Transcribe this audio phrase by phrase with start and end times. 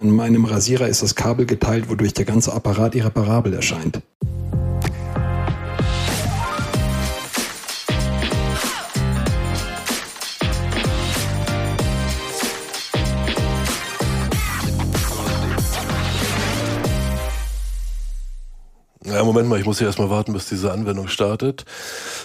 [0.00, 4.00] An meinem Rasierer ist das Kabel geteilt, wodurch der ganze Apparat irreparabel erscheint.
[19.38, 21.64] Moment mal, ich muss hier erstmal warten, bis diese Anwendung startet.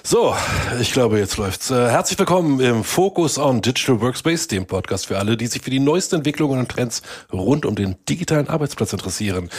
[0.02, 0.34] So,
[0.82, 1.70] ich glaube, jetzt läuft's.
[1.70, 5.70] Äh, herzlich willkommen im Focus on Digital Workspace, dem Podcast für alle, die sich für
[5.70, 9.52] die neuesten Entwicklungen und Trends rund um den digitalen Arbeitsplatz interessieren.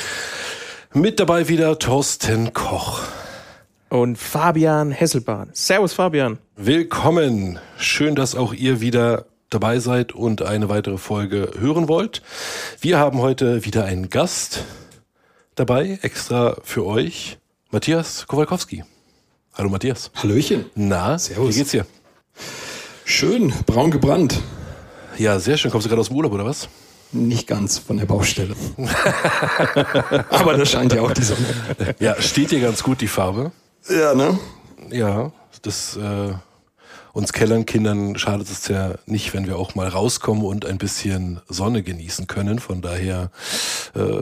[0.94, 3.02] Mit dabei wieder Thorsten Koch.
[3.88, 5.50] Und Fabian Hesselbahn.
[5.52, 6.38] Servus, Fabian.
[6.56, 7.60] Willkommen.
[7.78, 12.20] Schön, dass auch ihr wieder dabei seid und eine weitere Folge hören wollt.
[12.80, 14.64] Wir haben heute wieder einen Gast
[15.54, 17.38] dabei, extra für euch,
[17.74, 18.84] Matthias Kowalkowski.
[19.54, 20.12] Hallo Matthias.
[20.14, 20.66] Hallöchen.
[20.76, 21.52] Na, Servus.
[21.52, 21.84] wie geht's dir?
[23.04, 24.40] Schön, braun gebrannt.
[25.18, 25.72] Ja, sehr schön.
[25.72, 26.68] Kommst du gerade aus dem Urlaub oder was?
[27.10, 28.54] Nicht ganz von der Baustelle.
[30.30, 31.96] Aber da scheint ja auch die Sonne.
[31.98, 33.50] Ja, steht dir ganz gut die Farbe.
[33.88, 34.38] Ja, ne?
[34.92, 36.32] Ja, das äh,
[37.12, 41.82] uns Kellernkindern schadet es ja nicht, wenn wir auch mal rauskommen und ein bisschen Sonne
[41.82, 42.60] genießen können.
[42.60, 43.32] Von daher
[43.96, 44.20] äh,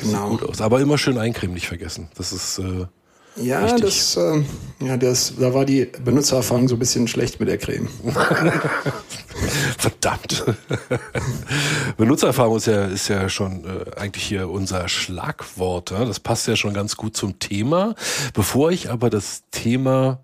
[0.00, 0.30] Genau.
[0.30, 0.60] sieht gut aus.
[0.60, 2.08] Aber immer schön eincremen nicht vergessen.
[2.16, 2.86] Das ist äh,
[3.36, 3.82] Ja, Richtig.
[3.82, 4.42] das, äh,
[4.80, 7.88] ja das, da war die Benutzererfahrung so ein bisschen schlecht mit der Creme.
[9.78, 10.44] Verdammt.
[11.96, 15.90] Benutzererfahrung ist ja, ist ja schon äh, eigentlich hier unser Schlagwort.
[15.90, 16.04] Ja?
[16.04, 17.94] Das passt ja schon ganz gut zum Thema.
[18.34, 20.20] Bevor ich aber das Thema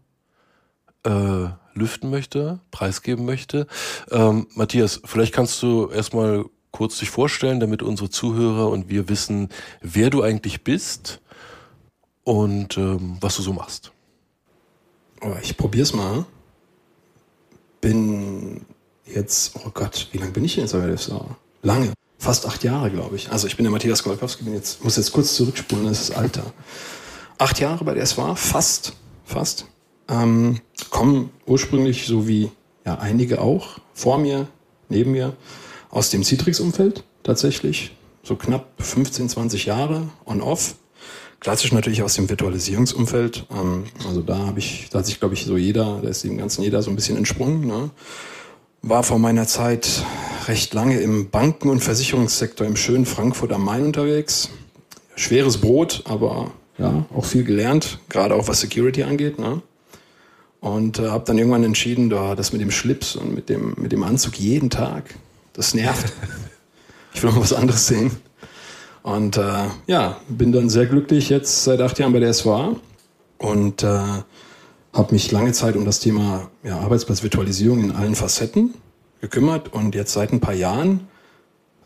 [1.04, 3.66] äh, lüften möchte, preisgeben möchte,
[4.10, 6.44] ähm, Matthias, vielleicht kannst du erstmal
[6.76, 9.48] kurz dich vorstellen, damit unsere Zuhörer und wir wissen,
[9.80, 11.22] wer du eigentlich bist
[12.22, 13.92] und ähm, was du so machst.
[15.22, 16.26] Oh, ich probier's mal.
[17.80, 18.66] Bin
[19.06, 21.24] jetzt, oh Gott, wie lange bin ich denn jetzt bei FSA?
[21.62, 21.94] Lange.
[22.18, 23.32] Fast acht Jahre, glaube ich.
[23.32, 26.16] Also ich bin der Matthias Kolkowski, bin jetzt, muss jetzt kurz zurückspulen, das ist das
[26.18, 26.52] Alter.
[27.38, 28.92] Acht Jahre bei der SWA, fast,
[29.24, 29.66] fast.
[30.08, 30.60] Ähm,
[30.90, 32.50] kommen ursprünglich, so wie
[32.84, 34.46] ja einige auch, vor mir,
[34.90, 35.34] neben mir,
[35.96, 37.96] aus dem Citrix-Umfeld tatsächlich.
[38.22, 40.74] So knapp 15, 20 Jahre on-off.
[41.40, 43.46] Klassisch natürlich aus dem Virtualisierungsumfeld.
[43.50, 46.36] Ähm, also da habe ich, da hat sich, glaube ich, so jeder, da ist dem
[46.36, 47.66] ganzen jeder so ein bisschen entsprungen.
[47.66, 47.90] Ne?
[48.82, 50.04] War vor meiner Zeit
[50.48, 54.50] recht lange im Banken- und Versicherungssektor im schönen Frankfurt am Main unterwegs.
[55.14, 59.38] Schweres Brot, aber ja, auch viel gelernt, gerade auch was Security angeht.
[59.38, 59.62] Ne?
[60.60, 63.92] Und äh, habe dann irgendwann entschieden, da das mit dem Schlips und mit dem, mit
[63.92, 65.14] dem Anzug jeden Tag,
[65.56, 66.12] das nervt.
[67.14, 68.12] ich will mal was anderes sehen.
[69.02, 72.76] Und äh, ja, bin dann sehr glücklich jetzt seit acht Jahren bei der SVA
[73.38, 73.86] und äh,
[74.92, 78.74] habe mich lange Zeit um das Thema ja, Arbeitsplatzvirtualisierung in allen Facetten
[79.20, 81.06] gekümmert und jetzt seit ein paar Jahren,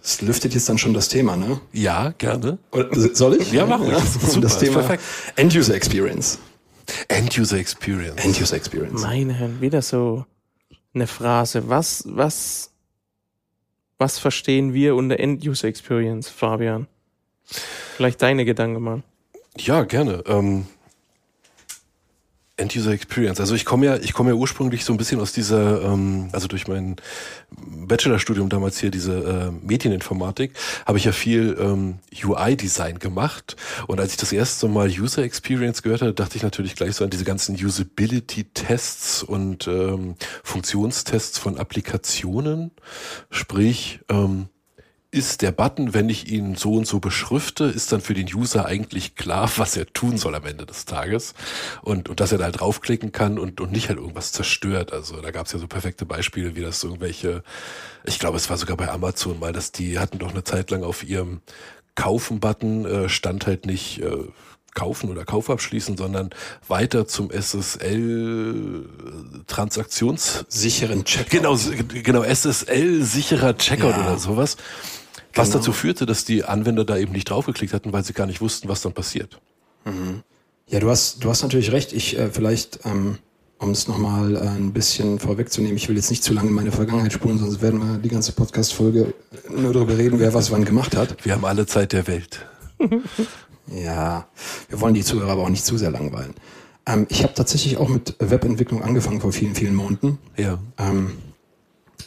[0.02, 1.60] es lüftet jetzt dann schon das Thema, ne?
[1.72, 2.58] Ja, gerne.
[2.72, 3.52] Oder, soll ich?
[3.52, 3.92] Ja, mach ruhig.
[3.92, 5.02] Das ist super, das ist Thema perfekt.
[5.37, 6.38] End-User Experience.
[7.08, 8.25] End-User Experience.
[8.25, 9.02] End-User Experience.
[9.02, 10.25] Meine Herren, wieder so
[10.94, 11.69] eine Phrase.
[11.69, 12.69] Was, was,
[14.00, 16.88] was verstehen wir unter End-User Experience, Fabian?
[17.44, 19.03] Vielleicht deine Gedanken mal.
[19.59, 20.25] Ja, gerne.
[20.27, 20.66] Ähm,
[22.60, 23.41] End-User Experience.
[23.41, 26.47] Also ich komme ja, ich komme ja ursprünglich so ein bisschen aus dieser, ähm, also
[26.47, 26.97] durch mein
[27.50, 30.53] Bachelorstudium damals hier, diese äh, Medieninformatik,
[30.87, 33.56] habe ich ja viel ähm, UI-Design gemacht.
[33.87, 37.04] Und als ich das erste Mal User Experience gehört hatte, dachte ich natürlich gleich so
[37.04, 42.70] an diese ganzen Usability-Tests und ähm, Funktionstests von Applikationen.
[43.31, 44.49] Sprich, ähm,
[45.12, 48.66] ist der Button, wenn ich ihn so und so beschrifte, ist dann für den User
[48.66, 51.34] eigentlich klar, was er tun soll am Ende des Tages.
[51.82, 54.93] Und, und dass er da halt draufklicken kann und, und nicht halt irgendwas zerstört.
[54.93, 57.43] Also da gab es ja so perfekte Beispiele, wie das irgendwelche,
[58.04, 60.84] ich glaube, es war sogar bei Amazon mal, dass die hatten doch eine Zeit lang
[60.84, 61.41] auf ihrem
[61.97, 64.28] Kaufen-Button äh, stand halt nicht äh,
[64.75, 66.31] kaufen oder Kauf abschließen, sondern
[66.69, 68.88] weiter zum SSL
[69.49, 71.31] Transaktions Sicheren Check.
[71.31, 74.03] Genau, genau, SSL-sicherer Checkout Ja.
[74.03, 74.56] oder sowas.
[75.35, 75.59] Was Genau.
[75.59, 78.69] dazu führte, dass die Anwender da eben nicht draufgeklickt hatten, weil sie gar nicht wussten,
[78.69, 79.41] was dann passiert.
[80.69, 81.93] Ja, du hast, du hast natürlich recht.
[81.93, 83.19] Ich äh, vielleicht, ähm,
[83.59, 86.73] um es nochmal äh, ein bisschen vorwegzunehmen, ich will jetzt nicht zu lange in meine
[86.73, 89.15] Vergangenheit spulen, sonst werden wir die ganze Podcast-Folge
[89.49, 91.25] nur darüber reden, wer was wann gemacht hat.
[91.25, 92.47] Wir haben alle Zeit der Welt.
[93.73, 94.26] Ja,
[94.69, 96.35] wir wollen die Zuhörer aber auch nicht zu sehr langweilen.
[96.87, 100.19] Ähm, ich habe tatsächlich auch mit Webentwicklung angefangen vor vielen, vielen Monaten.
[100.37, 100.59] Ja.
[100.76, 101.12] Ähm,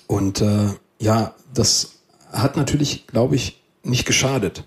[0.08, 1.93] und äh, ja, das
[2.34, 4.64] hat natürlich, glaube ich, nicht geschadet,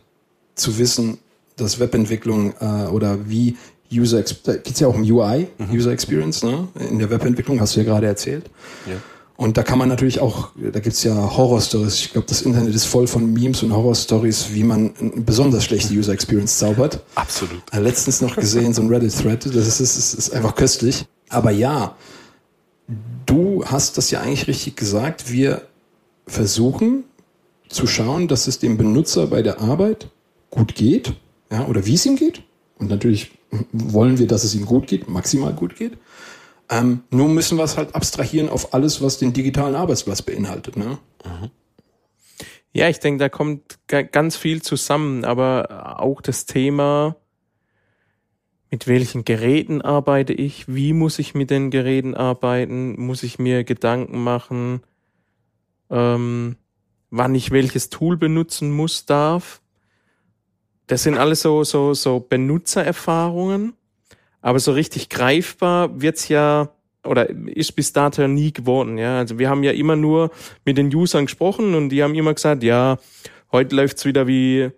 [0.54, 1.18] zu wissen,
[1.56, 3.56] dass Webentwicklung äh, oder wie
[3.92, 6.68] User, Ex- da geht's ja auch um UI, User Experience, ne?
[6.90, 8.50] In der Webentwicklung hast du ja gerade erzählt.
[8.86, 8.94] ja.
[9.38, 11.94] Und da kann man natürlich auch, da gibt's ja Horror-Stories.
[11.94, 15.92] Ich glaube, das Internet ist voll von Memes und Horror-Stories, wie man eine besonders schlechte
[15.92, 17.00] User Experience zaubert.
[17.16, 17.60] Absolut.
[17.70, 21.04] Äh, Letztens noch gesehen, so ein Reddit-Thread, das ist, ist, ist einfach köstlich.
[21.28, 21.96] Aber ja,
[23.26, 25.30] du hast das ja eigentlich richtig gesagt.
[25.30, 25.62] Wir
[26.26, 27.04] versuchen
[27.68, 30.10] zu schauen, dass es dem Benutzer bei der Arbeit
[30.50, 31.14] gut geht,
[31.50, 32.42] ja, oder wie es ihm geht.
[32.78, 33.32] Und natürlich
[33.72, 35.96] wollen wir, dass es ihm gut geht, maximal gut geht.
[36.68, 40.76] Ähm, nur müssen wir es halt abstrahieren auf alles, was den digitalen Arbeitsplatz beinhaltet.
[40.76, 40.98] Ne?
[42.72, 47.16] Ja, ich denke, da kommt ga- ganz viel zusammen, aber auch das Thema,
[48.70, 53.62] mit welchen Geräten arbeite ich, wie muss ich mit den Geräten arbeiten, muss ich mir
[53.62, 54.80] Gedanken machen,
[55.88, 56.56] ähm,
[57.16, 59.60] wann ich welches Tool benutzen muss, darf.
[60.86, 63.74] Das sind alles so, so, so Benutzererfahrungen,
[64.40, 66.70] aber so richtig greifbar wird's ja
[67.04, 68.98] oder ist bis dato nie geworden.
[68.98, 70.30] Ja, also wir haben ja immer nur
[70.64, 72.98] mit den Usern gesprochen und die haben immer gesagt, ja,
[73.52, 74.70] heute läuft's wieder wie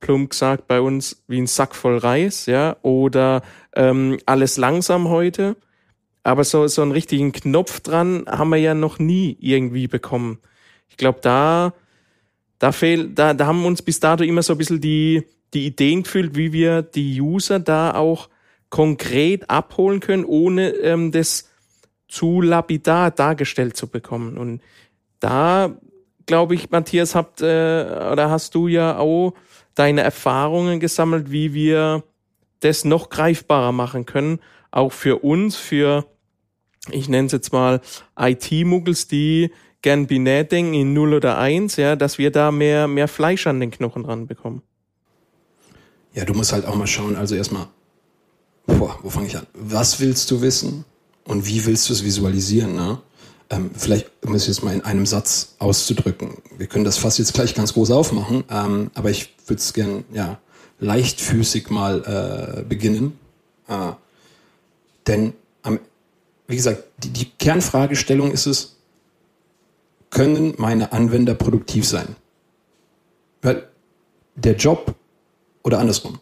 [0.00, 3.42] plump gesagt bei uns wie ein Sack voll Reis, ja, oder
[3.74, 5.56] ähm, alles langsam heute.
[6.22, 10.38] Aber so so einen richtigen Knopf dran haben wir ja noch nie irgendwie bekommen.
[10.90, 11.72] Ich glaube, da
[12.58, 16.04] da fehlt, da, da haben uns bis dato immer so ein bisschen die die Ideen
[16.04, 18.28] gefühlt, wie wir die User da auch
[18.68, 21.48] konkret abholen können, ohne ähm, das
[22.06, 24.38] zu lapidar dargestellt zu bekommen.
[24.38, 24.62] Und
[25.18, 25.74] da
[26.26, 29.34] glaube ich, Matthias, habt äh, oder hast du ja auch
[29.74, 32.04] deine Erfahrungen gesammelt, wie wir
[32.60, 34.38] das noch greifbarer machen können,
[34.70, 36.06] auch für uns, für
[36.90, 37.80] ich nenne es jetzt mal
[38.16, 39.50] IT-Muggels, die
[39.82, 43.60] gern binär denken in 0 oder 1, ja, dass wir da mehr, mehr Fleisch an
[43.60, 44.62] den Knochen ranbekommen.
[46.12, 47.68] Ja, du musst halt auch mal schauen, also erstmal,
[48.66, 49.46] boah, wo fange ich an?
[49.54, 50.84] Was willst du wissen
[51.24, 52.74] und wie willst du es visualisieren?
[52.74, 52.98] Ne?
[53.48, 56.38] Ähm, vielleicht, um es jetzt mal in einem Satz auszudrücken.
[56.56, 60.04] Wir können das fast jetzt gleich ganz groß aufmachen, ähm, aber ich würde es gern
[60.12, 60.38] ja,
[60.80, 63.18] leichtfüßig mal äh, beginnen.
[63.68, 63.92] Äh,
[65.06, 65.32] denn,
[65.62, 65.78] am,
[66.48, 68.76] wie gesagt, die, die Kernfragestellung ist es,
[70.10, 72.16] können meine Anwender produktiv sein?
[73.42, 73.68] Weil
[74.34, 74.94] der Job
[75.62, 76.18] oder andersrum.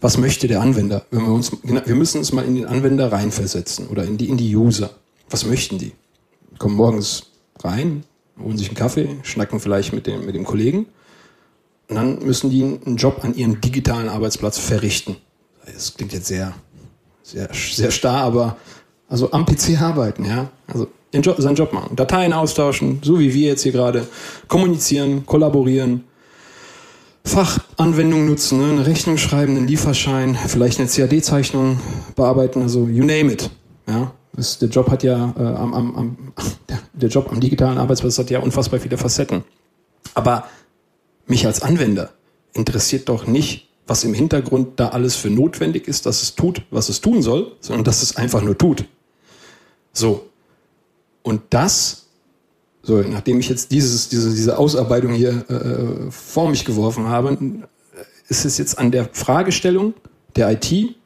[0.00, 1.06] Was möchte der Anwender?
[1.10, 4.36] Wenn wir, uns, wir müssen uns mal in den Anwender reinversetzen oder in die, in
[4.36, 4.90] die User.
[5.30, 5.92] Was möchten die?
[6.58, 7.26] Kommen morgens
[7.62, 8.04] rein,
[8.40, 10.86] holen sich einen Kaffee, schnacken vielleicht mit dem, mit dem Kollegen
[11.88, 15.16] und dann müssen die einen Job an ihrem digitalen Arbeitsplatz verrichten.
[15.66, 16.54] Das klingt jetzt sehr,
[17.22, 18.56] sehr, sehr starr, aber
[19.08, 20.50] also am PC arbeiten, ja.
[20.66, 20.88] Also
[21.20, 21.94] Job, seinen Job machen.
[21.94, 24.06] Dateien austauschen, so wie wir jetzt hier gerade.
[24.48, 26.04] Kommunizieren, kollaborieren,
[27.24, 28.70] Fachanwendungen nutzen, ne?
[28.70, 31.78] eine Rechnung schreiben, einen Lieferschein, vielleicht eine CAD-Zeichnung
[32.16, 33.50] bearbeiten, also you name it.
[33.86, 36.16] Ja, das, der Job hat ja äh, am, am, am
[36.68, 39.44] der, der Job am digitalen Arbeitsplatz hat ja unfassbar viele Facetten.
[40.14, 40.46] Aber
[41.26, 42.10] mich als Anwender
[42.54, 46.88] interessiert doch nicht, was im Hintergrund da alles für notwendig ist, dass es tut, was
[46.88, 48.84] es tun soll, sondern dass es einfach nur tut.
[49.92, 50.28] So.
[51.22, 52.02] Und das
[52.82, 57.38] so, nachdem ich jetzt dieses, diese, diese Ausarbeitung hier äh, vor mich geworfen habe,
[58.28, 59.94] ist es jetzt an der Fragestellung
[60.34, 60.96] der IT,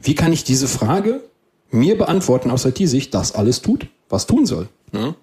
[0.00, 1.20] wie kann ich diese Frage
[1.70, 4.68] mir beantworten aus IT-Sicht, dass alles tut, was tun soll.
[4.92, 5.14] Ne?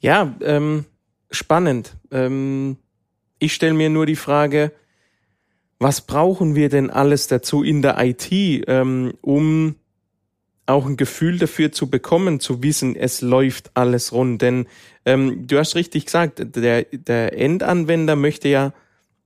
[0.00, 0.84] Ja, ähm,
[1.30, 1.96] spannend.
[2.12, 2.76] Ähm,
[3.40, 4.72] ich stelle mir nur die Frage,
[5.80, 9.76] was brauchen wir denn alles dazu in der IT, ähm, um
[10.68, 14.42] auch ein Gefühl dafür zu bekommen, zu wissen, es läuft alles rund.
[14.42, 14.66] Denn
[15.04, 18.72] ähm, du hast richtig gesagt, der, der Endanwender möchte ja,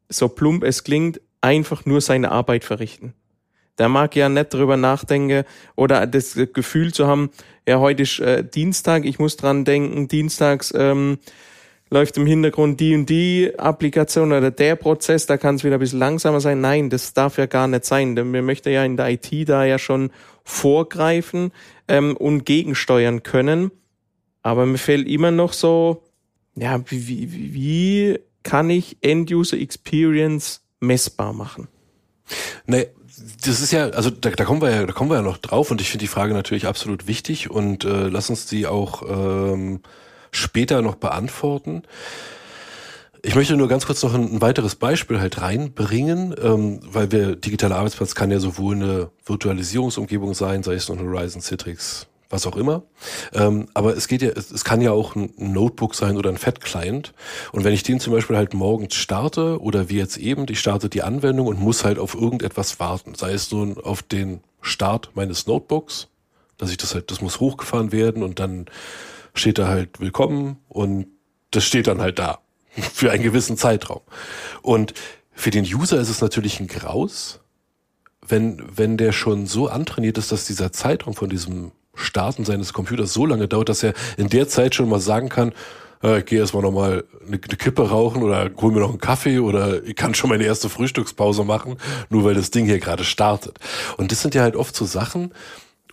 [0.08, 3.14] so plump es klingt, einfach nur seine Arbeit verrichten.
[3.78, 5.44] Der mag ja nicht drüber nachdenken
[5.74, 7.30] oder das Gefühl zu haben,
[7.66, 11.18] ja, heute ist äh, Dienstag, ich muss dran denken, dienstags ähm,
[11.92, 15.80] läuft im Hintergrund die und die Applikation oder der Prozess, da kann es wieder ein
[15.80, 16.62] bisschen langsamer sein.
[16.62, 19.64] Nein, das darf ja gar nicht sein, denn wir möchten ja in der IT da
[19.64, 20.10] ja schon
[20.42, 21.52] vorgreifen
[21.88, 23.70] ähm, und gegensteuern können.
[24.42, 26.02] Aber mir fällt immer noch so,
[26.54, 31.68] ja, wie, wie, wie kann ich End-User Experience messbar machen?
[32.64, 32.86] Nee,
[33.44, 35.70] das ist ja, also da, da kommen wir ja, da kommen wir ja noch drauf
[35.70, 39.80] und ich finde die Frage natürlich absolut wichtig und äh, lass uns die auch ähm,
[40.32, 41.82] später noch beantworten.
[43.24, 47.76] Ich möchte nur ganz kurz noch ein, weiteres Beispiel halt reinbringen, ähm, weil wir digitaler
[47.76, 52.82] Arbeitsplatz kann ja sowohl eine Virtualisierungsumgebung sein, sei es ein Horizon Citrix, was auch immer.
[53.32, 56.36] Ähm, aber es geht ja, es, es kann ja auch ein Notebook sein oder ein
[56.36, 57.14] Fat-Client.
[57.52, 60.88] Und wenn ich den zum Beispiel halt morgens starte oder wie jetzt eben, ich starte
[60.88, 65.46] die Anwendung und muss halt auf irgendetwas warten, sei es nun auf den Start meines
[65.46, 66.08] Notebooks,
[66.58, 68.66] dass ich das halt, das muss hochgefahren werden und dann
[69.34, 71.06] steht da halt willkommen und
[71.50, 74.00] das steht dann halt da für einen gewissen Zeitraum.
[74.62, 74.94] Und
[75.32, 77.40] für den User ist es natürlich ein Graus,
[78.26, 83.12] wenn, wenn der schon so antrainiert ist, dass dieser Zeitraum von diesem Starten seines Computers
[83.12, 85.52] so lange dauert, dass er in der Zeit schon mal sagen kann,
[86.02, 89.38] äh, ich gehe erstmal nochmal eine, eine Kippe rauchen oder hol mir noch einen Kaffee
[89.38, 91.76] oder ich kann schon meine erste Frühstückspause machen,
[92.08, 93.58] nur weil das Ding hier gerade startet.
[93.96, 95.32] Und das sind ja halt oft so Sachen,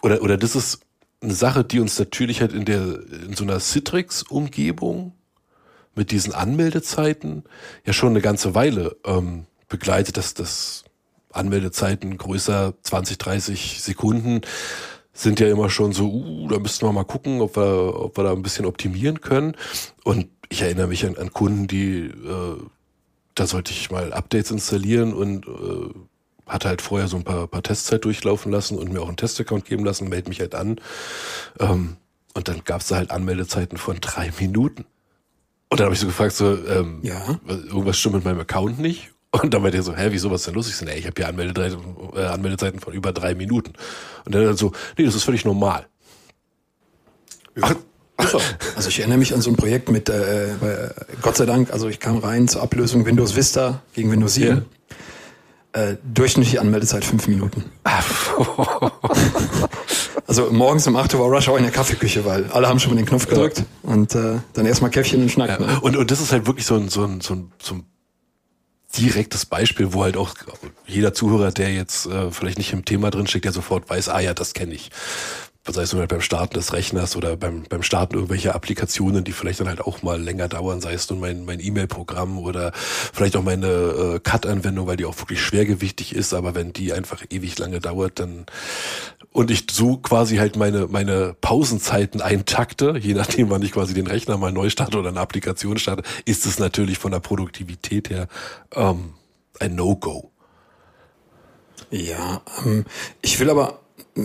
[0.02, 0.82] oder, oder das ist
[1.22, 2.82] eine Sache, die uns natürlich halt in der,
[3.28, 5.14] in so einer Citrix-Umgebung
[5.96, 7.44] mit diesen Anmeldezeiten
[7.86, 10.86] ja schon eine ganze Weile ähm, begleitet, dass das
[11.32, 14.42] Anmeldezeiten größer 20, 30 Sekunden
[15.14, 18.24] sind ja immer schon so, uh, da müssten wir mal gucken, ob wir, ob wir
[18.24, 19.56] da ein bisschen optimieren können.
[20.04, 22.58] Und ich erinnere mich an, an Kunden, die, äh,
[23.36, 25.94] da sollte ich mal Updates installieren und äh,
[26.50, 29.66] hatte halt vorher so ein paar, paar Testzeit durchlaufen lassen und mir auch einen Testaccount
[29.66, 30.82] geben lassen, melde mich halt an.
[31.60, 31.98] Ähm,
[32.34, 34.86] und dann gab es da halt Anmeldezeiten von drei Minuten.
[35.70, 37.40] Und dann habe ich so gefragt, so, ähm, ja.
[37.48, 39.12] irgendwas stimmt mit meinem Account nicht.
[39.32, 40.68] Und dann meinte er so, hä, wieso, was ist denn los?
[40.68, 41.80] Ich so, nee, ich habe hier Anmeldezeiten,
[42.16, 43.74] äh, Anmeldezeiten von über drei Minuten.
[44.26, 45.86] Und dann so, nee, das ist völlig normal.
[47.62, 47.76] Ach,
[48.76, 50.50] also ich erinnere mich an so ein Projekt mit, äh,
[51.22, 54.58] Gott sei Dank, also ich kam rein zur Ablösung Windows Vista gegen Windows 7.
[54.58, 54.64] Ja.
[55.72, 57.64] Äh, durchschnittliche Anmeldezeit fünf Minuten.
[60.26, 62.92] also morgens um 8 Uhr war Rush auch in der Kaffeeküche, weil alle haben schon
[62.92, 63.66] mal den Knopf gedrückt ja.
[63.84, 65.50] und äh, dann erstmal Käffchen und Schnack.
[65.50, 65.60] Ja.
[65.60, 65.80] Ne?
[65.82, 67.86] Und, und das ist halt wirklich so ein, so ein, so ein, so ein
[68.98, 70.34] direktes Beispiel, wo halt auch
[70.88, 74.34] jeder Zuhörer, der jetzt äh, vielleicht nicht im Thema drinsteckt, der sofort weiß, ah ja,
[74.34, 74.90] das kenne ich.
[75.68, 79.60] Sei es nur beim Starten des Rechners oder beim, beim Starten irgendwelcher Applikationen, die vielleicht
[79.60, 83.44] dann halt auch mal länger dauern, sei es nun mein, mein E-Mail-Programm oder vielleicht auch
[83.44, 87.80] meine äh, Cut-Anwendung, weil die auch wirklich schwergewichtig ist, aber wenn die einfach ewig lange
[87.80, 88.46] dauert, dann
[89.32, 94.08] und ich so quasi halt meine, meine Pausenzeiten eintakte, je nachdem, wann ich quasi den
[94.08, 98.28] Rechner mal neu starte oder eine Applikation starte, ist es natürlich von der Produktivität her
[98.74, 99.14] ähm,
[99.60, 100.32] ein No-Go.
[101.92, 102.86] Ja, ähm,
[103.22, 103.80] ich will aber,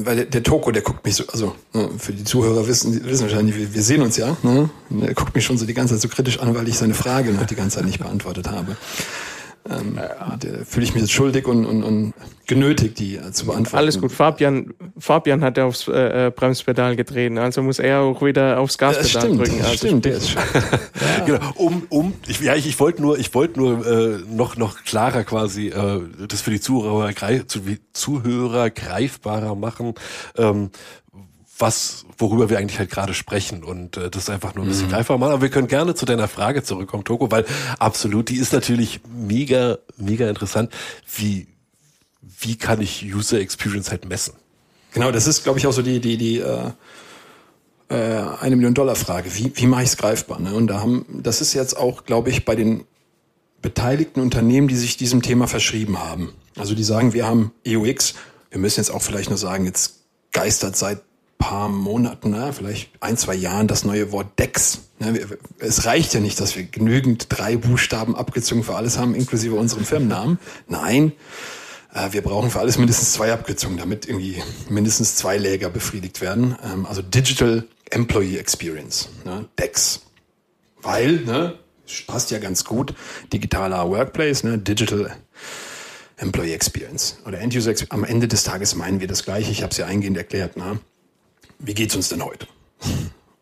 [0.04, 3.22] weil der, der Toko, der guckt mich so, also ne, für die Zuhörer wissen, wissen
[3.22, 4.68] wahrscheinlich, wir, wir sehen uns ja, ne?
[4.90, 7.32] der guckt mich schon so die ganze Zeit so kritisch an, weil ich seine Frage
[7.32, 8.76] noch die ganze Zeit nicht beantwortet habe.
[9.68, 10.38] Ähm, ja.
[10.64, 12.12] fühle ich mich jetzt schuldig und, und, und
[12.46, 13.76] genötigt, die äh, zu beantworten.
[13.76, 14.12] Alles gut.
[14.12, 18.76] Fabian, Fabian hat ja aufs äh, äh Bremspedal getreten, also muss er auch wieder aufs
[18.76, 19.62] Gaspedal ja, stimmt, drücken.
[19.62, 20.42] Also stimmt, der ist schon.
[20.54, 21.24] ja.
[21.24, 21.40] Genau.
[21.54, 25.24] Um, um, ich, ja, ich, ich wollte nur, ich wollte nur äh, noch noch klarer
[25.24, 27.14] quasi äh, das für die Zuhörer,
[27.94, 29.94] Zuhörer greifbarer machen.
[30.36, 30.70] Ähm,
[31.58, 34.92] was, worüber wir eigentlich halt gerade sprechen und äh, das einfach nur ein bisschen mhm.
[34.92, 35.32] greifbar machen.
[35.32, 37.44] Aber wir können gerne zu deiner Frage zurückkommen, Toko, weil
[37.78, 40.72] absolut, die ist natürlich mega, mega interessant.
[41.16, 41.46] Wie,
[42.40, 44.34] wie kann ich User Experience halt messen?
[44.92, 46.70] Genau, das ist, glaube ich, auch so die, die, die äh,
[47.88, 47.94] äh,
[48.40, 49.34] eine Million Dollar Frage.
[49.34, 50.40] Wie, wie mache ich es greifbar?
[50.40, 50.54] Ne?
[50.54, 52.84] Und da haben, das ist jetzt auch, glaube ich, bei den
[53.62, 56.32] beteiligten Unternehmen, die sich diesem Thema verschrieben haben.
[56.56, 58.14] Also die sagen, wir haben EUX,
[58.50, 60.00] wir müssen jetzt auch vielleicht nur sagen, jetzt
[60.32, 61.00] geistert seit
[61.38, 64.80] paar Monaten, na, vielleicht ein, zwei Jahren das neue Wort DEX.
[65.58, 69.84] Es reicht ja nicht, dass wir genügend drei Buchstaben abgezogen für alles haben, inklusive unserem
[69.84, 70.38] Firmennamen.
[70.68, 71.12] Nein,
[71.92, 76.56] äh, wir brauchen für alles mindestens zwei Abkürzungen, damit irgendwie mindestens zwei Läger befriedigt werden.
[76.64, 80.02] Ähm, also Digital Employee Experience, ne, DEX.
[80.82, 81.58] Weil, ne,
[82.06, 82.94] passt ja ganz gut,
[83.32, 85.14] digitaler Workplace, ne, Digital
[86.16, 87.90] Employee Experience oder End User Experience.
[87.90, 89.50] Am Ende des Tages meinen wir das gleiche.
[89.50, 90.56] Ich habe es ja eingehend erklärt.
[90.56, 90.78] Ne?
[91.58, 92.46] Wie geht's uns denn heute?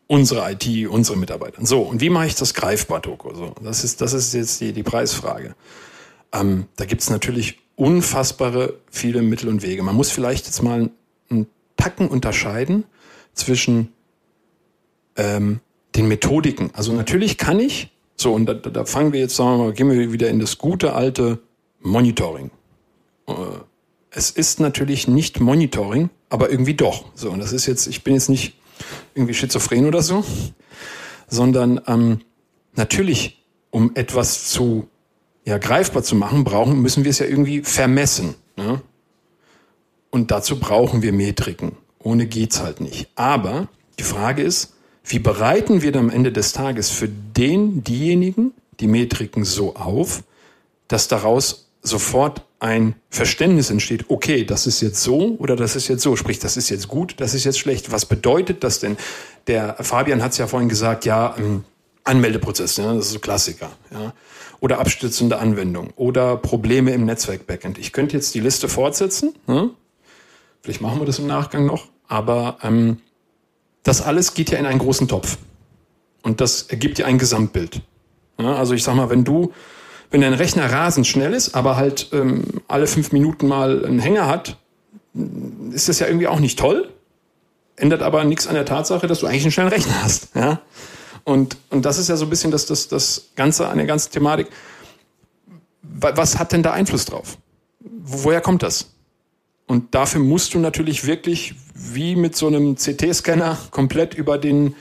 [0.07, 1.65] Unsere IT, unsere Mitarbeiter.
[1.65, 3.35] So, und wie mache ich das greifbar, Toko?
[3.35, 5.55] So, das ist, das ist jetzt die, die Preisfrage.
[6.33, 9.83] Ähm, da gibt's natürlich unfassbare viele Mittel und Wege.
[9.83, 10.91] Man muss vielleicht jetzt mal
[11.31, 12.85] einen Tacken unterscheiden
[13.35, 13.93] zwischen
[15.17, 15.61] ähm,
[15.95, 16.71] den Methodiken.
[16.75, 19.91] Also natürlich kann ich, so und da, da fangen wir jetzt, sagen wir mal, gehen
[19.91, 21.39] wir wieder in das gute alte
[21.81, 22.51] Monitoring.
[23.27, 23.33] Äh,
[24.15, 27.07] es ist natürlich nicht Monitoring, aber irgendwie doch.
[27.15, 28.55] So, und das ist jetzt, ich bin jetzt nicht
[29.15, 30.25] irgendwie schizophren oder so,
[31.29, 32.21] sondern ähm,
[32.75, 34.89] natürlich, um etwas zu
[35.45, 38.35] ja, greifbar zu machen, brauchen, müssen wir es ja irgendwie vermessen.
[38.57, 38.81] Ne?
[40.11, 41.73] Und dazu brauchen wir Metriken.
[41.99, 43.09] Ohne geht's halt nicht.
[43.15, 48.53] Aber die Frage ist, wie bereiten wir dann am Ende des Tages für den, diejenigen,
[48.79, 50.23] die Metriken so auf,
[50.87, 56.03] dass daraus sofort ein Verständnis entsteht, okay, das ist jetzt so oder das ist jetzt
[56.03, 57.91] so, sprich, das ist jetzt gut, das ist jetzt schlecht.
[57.91, 58.97] Was bedeutet das denn?
[59.49, 61.65] Der Fabian hat es ja vorhin gesagt, ja, ähm,
[62.05, 64.15] Anmeldeprozess, ja, das ist so Klassiker, ja.
[64.61, 67.79] Oder abstützende Anwendung oder Probleme im Netzwerk-Backend.
[67.79, 69.71] Ich könnte jetzt die Liste fortsetzen, ne?
[70.61, 72.99] vielleicht machen wir das im Nachgang noch, aber ähm,
[73.83, 75.37] das alles geht ja in einen großen Topf.
[76.23, 77.81] Und das ergibt dir ein Gesamtbild.
[78.39, 79.53] Ja, also ich sag mal, wenn du,
[80.13, 84.27] wenn dein Rechner rasend schnell ist, aber halt ähm, alle fünf Minuten mal einen Hänger
[84.27, 84.59] hat,
[85.73, 86.91] ist das ja irgendwie auch nicht toll.
[87.77, 90.29] Ändert aber nichts an der Tatsache, dass du eigentlich einen schnellen Rechner hast.
[90.35, 90.61] Ja?
[91.25, 94.13] Und, und das ist ja so ein bisschen das, das, das Ganze an der ganzen
[94.13, 94.49] Thematik.
[95.83, 97.39] Was hat denn da Einfluss drauf?
[97.81, 98.91] Woher kommt das?
[99.67, 104.75] Und dafür musst du natürlich wirklich wie mit so einem CT-Scanner komplett über den,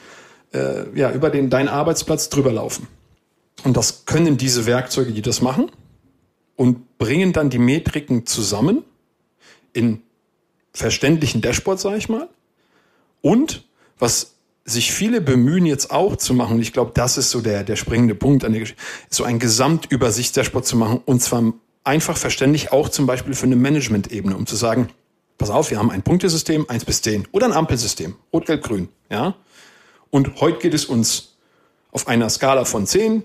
[0.54, 2.88] äh, ja, über den, deinen Arbeitsplatz drüber laufen.
[3.63, 5.72] Und das können diese Werkzeuge, die das machen
[6.55, 8.84] und bringen dann die Metriken zusammen
[9.74, 10.01] in
[10.74, 12.29] verständlichen Dashboards, sage ich mal.
[13.22, 13.65] Und
[14.00, 17.63] was sich viele bemühen jetzt auch zu machen, und ich glaube, das ist so der,
[17.63, 21.53] der springende Punkt an der Geschichte, so ein Gesamtübersichts-Dashboard zu machen und zwar
[21.84, 24.89] einfach verständlich auch zum Beispiel für eine Management-Ebene, um zu sagen,
[25.38, 28.89] pass auf, wir haben ein Punktesystem, eins bis zehn oder ein Ampelsystem, rot, gelb, grün,
[29.10, 29.36] ja.
[30.12, 31.38] Und heute geht es uns
[31.91, 33.24] auf einer Skala von zehn,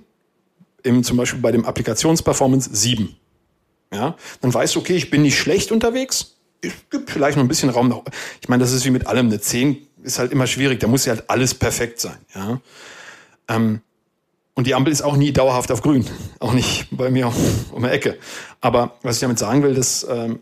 [0.87, 3.16] im, zum Beispiel bei dem Applikationsperformance sieben,
[3.93, 4.16] ja.
[4.40, 7.71] Dann weißt du, okay, ich bin nicht schlecht unterwegs, es gibt vielleicht noch ein bisschen
[7.71, 8.02] Raum.
[8.40, 9.26] Ich meine, das ist wie mit allem.
[9.26, 10.81] Eine zehn ist halt immer schwierig.
[10.81, 12.16] Da muss ja halt alles perfekt sein.
[12.35, 12.61] Ja.
[13.49, 13.81] Ähm,
[14.55, 16.07] und die Ampel ist auch nie dauerhaft auf grün.
[16.40, 17.31] Auch nicht bei mir
[17.73, 18.19] um die Ecke.
[18.62, 20.40] Aber was ich damit sagen will, dass ähm,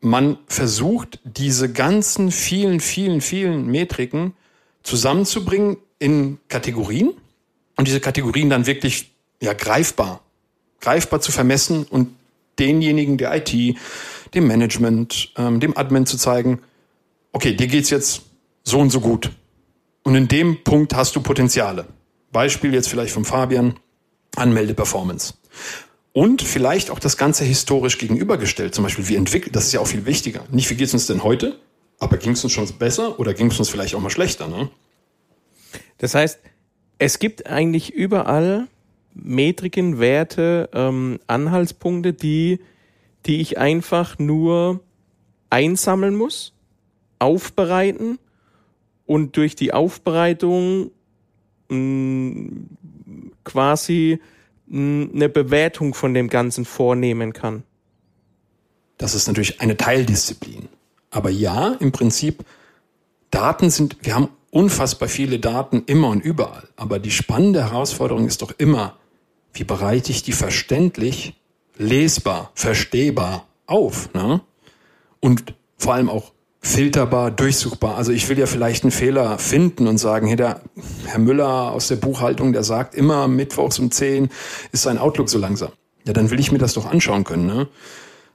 [0.00, 4.34] man versucht, diese ganzen vielen, vielen, vielen Metriken
[4.82, 7.14] zusammenzubringen in Kategorien
[7.76, 10.20] und diese Kategorien dann wirklich ja greifbar,
[10.80, 12.14] greifbar zu vermessen und
[12.58, 13.76] denjenigen der IT,
[14.34, 16.60] dem Management, ähm, dem Admin zu zeigen,
[17.32, 18.22] okay, dir geht's jetzt
[18.64, 19.30] so und so gut.
[20.02, 21.86] Und in dem Punkt hast du Potenziale.
[22.32, 23.78] Beispiel jetzt vielleicht vom Fabian,
[24.36, 25.34] Anmelde-Performance.
[26.12, 28.74] Und vielleicht auch das Ganze historisch gegenübergestellt.
[28.74, 30.44] Zum Beispiel, wie entwickelt, das ist ja auch viel wichtiger.
[30.50, 31.58] Nicht, wie geht's uns denn heute,
[31.98, 34.70] aber ging es uns schon besser oder ging es uns vielleicht auch mal schlechter, ne?
[35.98, 36.38] Das heißt,
[36.98, 38.68] es gibt eigentlich überall
[39.22, 42.60] Metriken, Werte, ähm, Anhaltspunkte, die,
[43.24, 44.80] die ich einfach nur
[45.50, 46.52] einsammeln muss,
[47.18, 48.18] aufbereiten
[49.06, 50.90] und durch die Aufbereitung
[51.68, 52.50] mh,
[53.44, 54.20] quasi
[54.66, 57.62] mh, eine Bewertung von dem Ganzen vornehmen kann.
[58.98, 60.68] Das ist natürlich eine Teildisziplin.
[61.10, 62.44] Aber ja, im Prinzip,
[63.30, 66.68] Daten sind, wir haben unfassbar viele Daten immer und überall.
[66.76, 68.96] Aber die spannende Herausforderung ist doch immer,
[69.58, 71.34] wie bereite ich die verständlich,
[71.76, 74.12] lesbar, verstehbar auf?
[74.14, 74.40] Ne?
[75.20, 77.96] Und vor allem auch filterbar, durchsuchbar.
[77.96, 80.60] Also ich will ja vielleicht einen Fehler finden und sagen, hey, der
[81.04, 84.30] Herr Müller aus der Buchhaltung, der sagt immer, mittwochs um 10
[84.72, 85.70] ist sein Outlook so langsam.
[86.06, 87.46] Ja, dann will ich mir das doch anschauen können.
[87.46, 87.68] Ne?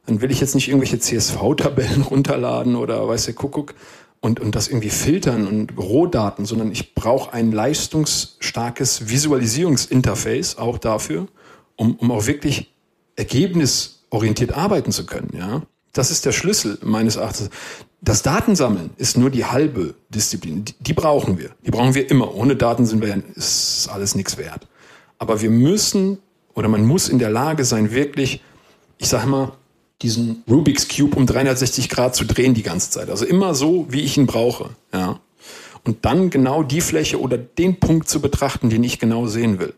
[0.05, 3.75] Dann will ich jetzt nicht irgendwelche CSV-Tabellen runterladen oder weiß der Kuckuck
[4.21, 11.27] und, und das irgendwie filtern und Rohdaten, sondern ich brauche ein leistungsstarkes Visualisierungsinterface auch dafür,
[11.75, 12.71] um, um auch wirklich
[13.15, 15.31] ergebnisorientiert arbeiten zu können.
[15.37, 17.49] Ja, Das ist der Schlüssel meines Erachtens.
[17.99, 20.65] Das Datensammeln ist nur die halbe Disziplin.
[20.65, 21.51] Die, die, brauchen wir.
[21.65, 22.33] Die brauchen wir immer.
[22.33, 24.67] Ohne Daten sind wir, ist alles nichts wert.
[25.19, 26.17] Aber wir müssen
[26.53, 28.41] oder man muss in der Lage sein, wirklich,
[28.97, 29.53] ich sag mal,
[30.01, 33.09] diesen Rubik's Cube um 360 Grad zu drehen die ganze Zeit.
[33.09, 34.71] Also immer so, wie ich ihn brauche.
[34.93, 35.19] Ja.
[35.83, 39.73] Und dann genau die Fläche oder den Punkt zu betrachten, den ich genau sehen will.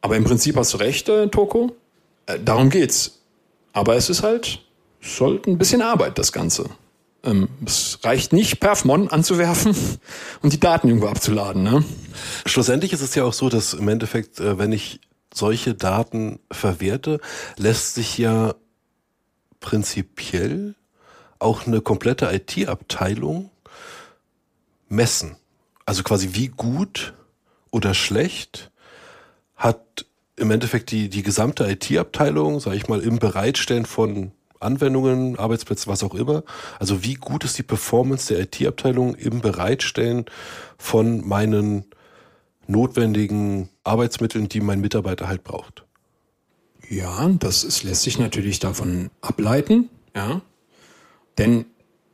[0.00, 1.76] Aber im Prinzip hast du recht, äh, Toko.
[2.26, 3.18] Äh, darum geht's.
[3.72, 4.60] Aber es ist halt,
[5.00, 6.70] sollte ein bisschen Arbeit, das Ganze.
[7.24, 9.74] Ähm, es reicht nicht, Perfmon anzuwerfen
[10.42, 11.62] und die Daten irgendwo abzuladen.
[11.62, 11.84] Ne?
[12.46, 15.00] Schlussendlich ist es ja auch so, dass im Endeffekt, äh, wenn ich
[15.34, 17.20] solche Daten verwerte,
[17.56, 18.54] lässt sich ja
[19.60, 20.74] prinzipiell
[21.38, 23.50] auch eine komplette IT-Abteilung
[24.88, 25.36] messen.
[25.86, 27.14] Also quasi wie gut
[27.70, 28.70] oder schlecht
[29.56, 35.88] hat im Endeffekt die, die gesamte IT-Abteilung, sage ich mal, im Bereitstellen von Anwendungen, Arbeitsplätze,
[35.88, 36.42] was auch immer.
[36.78, 40.26] Also wie gut ist die Performance der IT-Abteilung im Bereitstellen
[40.76, 41.84] von meinen
[42.66, 45.84] notwendigen Arbeitsmitteln, die mein Mitarbeiter halt braucht?
[46.88, 50.40] Ja, das ist, lässt sich natürlich davon ableiten, ja.
[51.36, 51.66] Denn,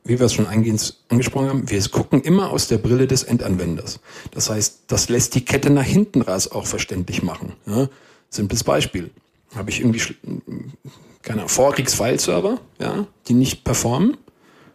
[0.03, 3.99] wie wir es schon eingehend angesprochen haben, wir gucken immer aus der Brille des Endanwenders.
[4.31, 7.53] Das heißt, das lässt die Kette nach hinten raus auch verständlich machen.
[7.65, 7.89] Ja?
[8.29, 9.09] Simples Beispiel.
[9.55, 10.01] Habe ich irgendwie
[11.21, 14.17] keine Vorkriegs-File-Server, ja, die nicht performen,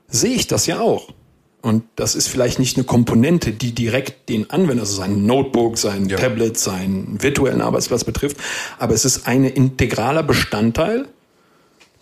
[0.09, 1.13] sehe ich das ja auch.
[1.63, 6.09] Und das ist vielleicht nicht eine Komponente, die direkt den Anwender, also sein Notebook, sein
[6.09, 6.17] ja.
[6.17, 8.39] Tablet, seinen virtuellen Arbeitsplatz betrifft,
[8.79, 11.07] aber es ist ein integraler Bestandteil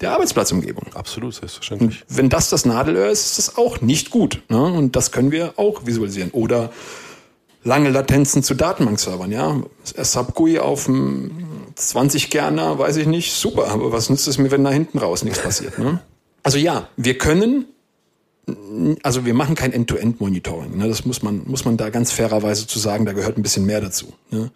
[0.01, 0.95] der Arbeitsplatzumgebung.
[0.95, 2.05] Absolut, selbstverständlich.
[2.09, 4.43] Und wenn das das Nadelöhr ist, ist das auch nicht gut.
[4.49, 4.63] Ne?
[4.63, 6.31] Und das können wir auch visualisieren.
[6.31, 6.71] Oder
[7.65, 9.61] lange Latenzen zu Datenbankservern, ja.
[9.85, 11.31] SAP-GUI auf dem
[11.75, 15.25] 20 Kerner, weiß ich nicht, super, aber was nützt es mir, wenn da hinten raus
[15.25, 16.01] nichts passiert, ne?
[16.43, 17.67] Also ja, wir können,
[19.03, 20.89] also wir machen kein End-to-End-Monitoring, ne?
[20.89, 23.81] das muss man, muss man da ganz fairerweise zu sagen, da gehört ein bisschen mehr
[23.81, 24.13] dazu.
[24.31, 24.51] Ne?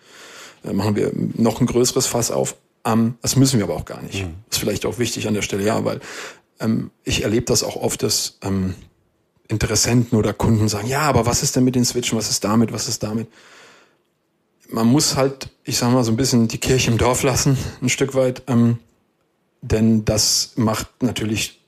[0.62, 4.02] Da machen wir noch ein größeres Fass auf, ähm, das müssen wir aber auch gar
[4.02, 4.24] nicht.
[4.24, 4.34] Mhm.
[4.50, 6.00] Ist vielleicht auch wichtig an der Stelle, ja, weil
[6.60, 8.74] ähm, ich erlebe das auch oft, dass ähm,
[9.48, 12.72] Interessenten oder Kunden sagen, ja, aber was ist denn mit den Switchen, was ist damit,
[12.72, 13.28] was ist damit?
[14.68, 17.88] Man muss halt, ich sag mal, so ein bisschen die Kirche im Dorf lassen, ein
[17.88, 18.78] Stück weit, ähm,
[19.60, 21.61] denn das macht natürlich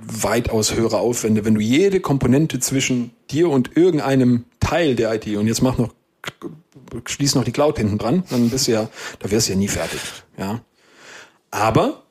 [0.00, 5.46] weitaus höhere Aufwände, wenn du jede Komponente zwischen dir und irgendeinem Teil der IT und
[5.46, 5.94] jetzt mach noch
[7.06, 8.88] schließ noch die Cloud hinten dran, dann bist du ja,
[9.20, 10.00] da wirst du ja nie fertig,
[10.36, 10.60] ja.
[11.50, 12.02] Aber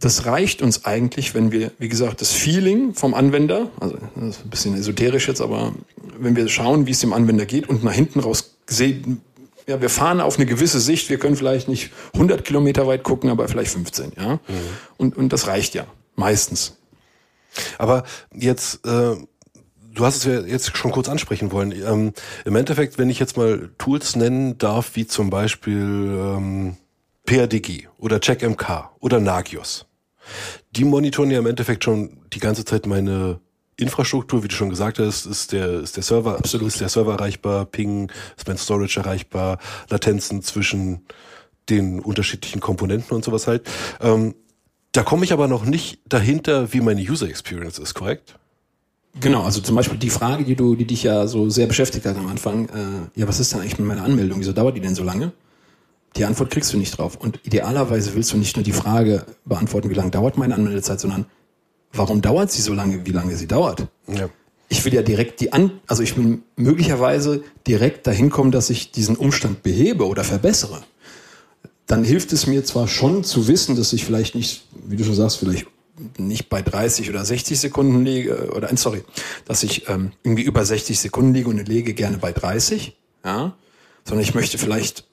[0.00, 4.44] das reicht uns eigentlich, wenn wir, wie gesagt, das Feeling vom Anwender, also das ist
[4.44, 5.74] ein bisschen esoterisch jetzt, aber
[6.18, 9.22] wenn wir schauen, wie es dem Anwender geht und nach hinten raus sehen,
[9.66, 13.30] ja, wir fahren auf eine gewisse Sicht, wir können vielleicht nicht 100 Kilometer weit gucken,
[13.30, 14.34] aber vielleicht 15, ja.
[14.34, 14.40] Mhm.
[14.98, 16.78] Und, und das reicht ja, meistens.
[17.78, 19.16] Aber jetzt, äh,
[19.94, 21.72] du hast es ja jetzt schon kurz ansprechen wollen.
[21.72, 22.12] Ähm,
[22.44, 26.76] Im Endeffekt, wenn ich jetzt mal Tools nennen darf, wie zum Beispiel ähm,
[27.26, 29.86] PRDG oder CheckMK oder Nagios,
[30.72, 33.40] die monitoren ja im Endeffekt schon die ganze Zeit meine
[33.76, 36.68] Infrastruktur, wie du schon gesagt hast, ist der, ist der Server, Absolut.
[36.68, 41.06] ist der Server erreichbar, Ping, ist mein Storage erreichbar, Latenzen zwischen
[41.68, 43.68] den unterschiedlichen Komponenten und sowas halt.
[44.00, 44.34] Ähm,
[44.94, 48.36] da komme ich aber noch nicht dahinter, wie meine User Experience ist, korrekt?
[49.20, 52.16] Genau, also zum Beispiel die Frage, die du, die dich ja so sehr beschäftigt hat
[52.16, 54.38] am Anfang, äh, ja, was ist denn eigentlich mit meiner Anmeldung?
[54.38, 55.32] Wieso dauert die denn so lange?
[56.16, 57.16] Die Antwort kriegst du nicht drauf.
[57.16, 61.26] Und idealerweise willst du nicht nur die Frage beantworten, wie lange dauert meine Anmeldezeit, sondern
[61.92, 63.88] warum dauert sie so lange, wie lange sie dauert?
[64.06, 64.28] Ja.
[64.68, 68.92] Ich will ja direkt die An, also ich will möglicherweise direkt dahin kommen, dass ich
[68.92, 70.82] diesen Umstand behebe oder verbessere.
[71.86, 75.14] Dann hilft es mir zwar schon zu wissen, dass ich vielleicht nicht, wie du schon
[75.14, 75.66] sagst, vielleicht
[76.18, 79.04] nicht bei 30 oder 60 Sekunden liege, oder äh, sorry,
[79.44, 83.56] dass ich ähm, irgendwie über 60 Sekunden liege und lege gerne bei 30, ja,
[84.04, 85.04] sondern ich möchte vielleicht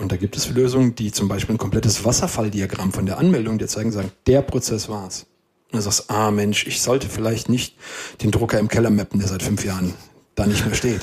[0.00, 3.68] und da gibt es Lösungen, die zum Beispiel ein komplettes Wasserfalldiagramm von der Anmeldung dir
[3.68, 5.26] zeigen, sagen, der Prozess war's.
[5.70, 7.76] Und du sagst, ah Mensch, ich sollte vielleicht nicht
[8.22, 9.92] den Drucker im Keller mappen, der seit fünf Jahren
[10.34, 11.02] da nicht mehr steht.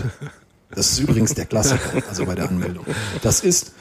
[0.71, 2.85] Das ist übrigens der Klassiker, also bei der Anmeldung.
[3.21, 3.71] Das ist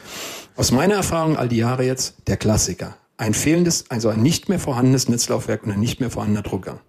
[0.56, 2.96] aus meiner Erfahrung all die Jahre jetzt der Klassiker.
[3.18, 6.80] Ein fehlendes, also ein nicht mehr vorhandenes Netzlaufwerk und ein nicht mehr vorhandener Drucker.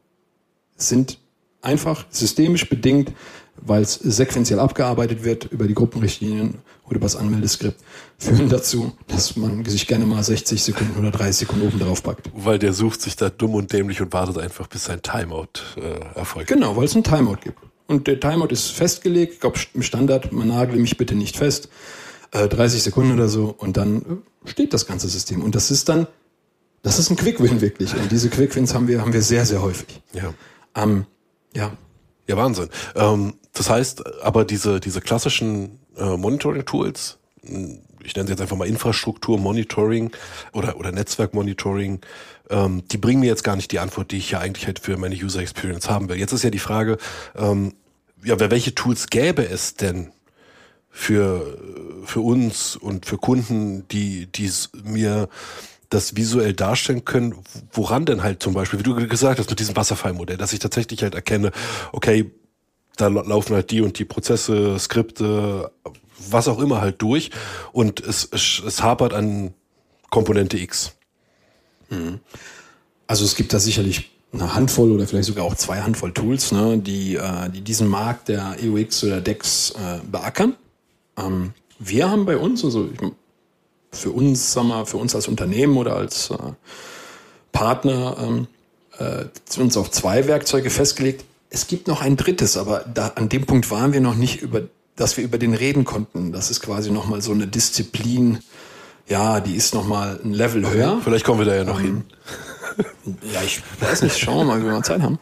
[0.78, 1.20] Es sind
[1.62, 3.12] einfach systemisch bedingt,
[3.58, 7.80] weil es sequenziell abgearbeitet wird über die Gruppenrichtlinien oder über das Anmeldeskript,
[8.18, 12.30] führen dazu, dass man sich gerne mal 60 Sekunden oder 30 Sekunden oben drauf packt.
[12.36, 16.18] Weil der sucht sich da dumm und dämlich und wartet einfach, bis sein Timeout äh,
[16.18, 16.50] erfolgt.
[16.50, 17.58] Genau, weil es ein Timeout gibt.
[17.88, 21.70] Und der Timeout ist festgelegt, ich glaube im Standard, man nagle mich bitte nicht fest,
[22.32, 24.02] äh, 30 Sekunden oder so und dann
[24.46, 25.42] äh, steht das ganze System.
[25.44, 26.08] Und das ist dann,
[26.84, 27.96] das ist ein Quick-Win wirklich.
[27.96, 30.02] Und diese Quick-Wins haben wir, haben wir sehr, sehr häufig.
[30.14, 30.34] Ja.
[30.76, 31.06] Ähm,
[31.54, 31.72] ja.
[32.28, 32.70] Ja, Wahnsinn.
[32.96, 37.18] Ähm, das heißt, aber diese, diese klassischen äh, Monitoring-Tools,
[38.04, 40.12] ich nenne sie jetzt einfach mal Infrastruktur-Monitoring
[40.54, 42.02] oder, oder Netzwerk-Monitoring,
[42.50, 44.98] ähm, die bringen mir jetzt gar nicht die Antwort, die ich ja eigentlich halt für
[44.98, 46.18] meine User Experience haben will.
[46.18, 46.98] Jetzt ist ja die Frage,
[47.36, 47.74] ähm,
[48.24, 50.12] ja, welche Tools gäbe es denn
[50.98, 51.58] für,
[52.06, 54.52] für uns und für Kunden, die, die
[54.84, 55.30] mir
[55.90, 57.36] das visuell darstellen können,
[57.72, 61.04] woran denn halt zum Beispiel, wie du gesagt hast, mit diesem Wasserfallmodell, dass ich tatsächlich
[61.04, 61.52] halt erkenne,
[61.92, 62.32] okay,
[62.98, 65.72] da laufen halt die und die Prozesse, Skripte,
[66.30, 67.30] was auch immer halt durch
[67.72, 69.54] und es, es, es hapert an
[70.10, 70.96] Komponente X.
[71.90, 72.20] Mhm.
[73.06, 76.80] Also es gibt da sicherlich eine Handvoll oder vielleicht sogar auch zwei Handvoll Tools, ne,
[76.80, 80.56] die, äh, die diesen Markt der EUX oder DEX äh, beackern.
[81.18, 83.00] Ähm, wir haben bei uns, also ich,
[83.92, 86.38] für uns, sag mal, für uns als Unternehmen oder als äh,
[87.52, 88.48] Partner ähm,
[88.98, 89.26] äh,
[89.60, 91.24] uns auf zwei Werkzeuge festgelegt.
[91.50, 94.64] Es gibt noch ein drittes, aber da, an dem Punkt waren wir noch nicht über,
[94.96, 96.32] dass wir über den reden konnten.
[96.32, 98.40] Das ist quasi nochmal so eine Disziplin,
[99.08, 101.00] ja, die ist nochmal ein Level höher.
[101.04, 102.04] Vielleicht kommen wir da ja noch ähm, hin.
[103.34, 105.20] Ja, ich weiß nicht, schauen wir mal, wie wir Zeit haben.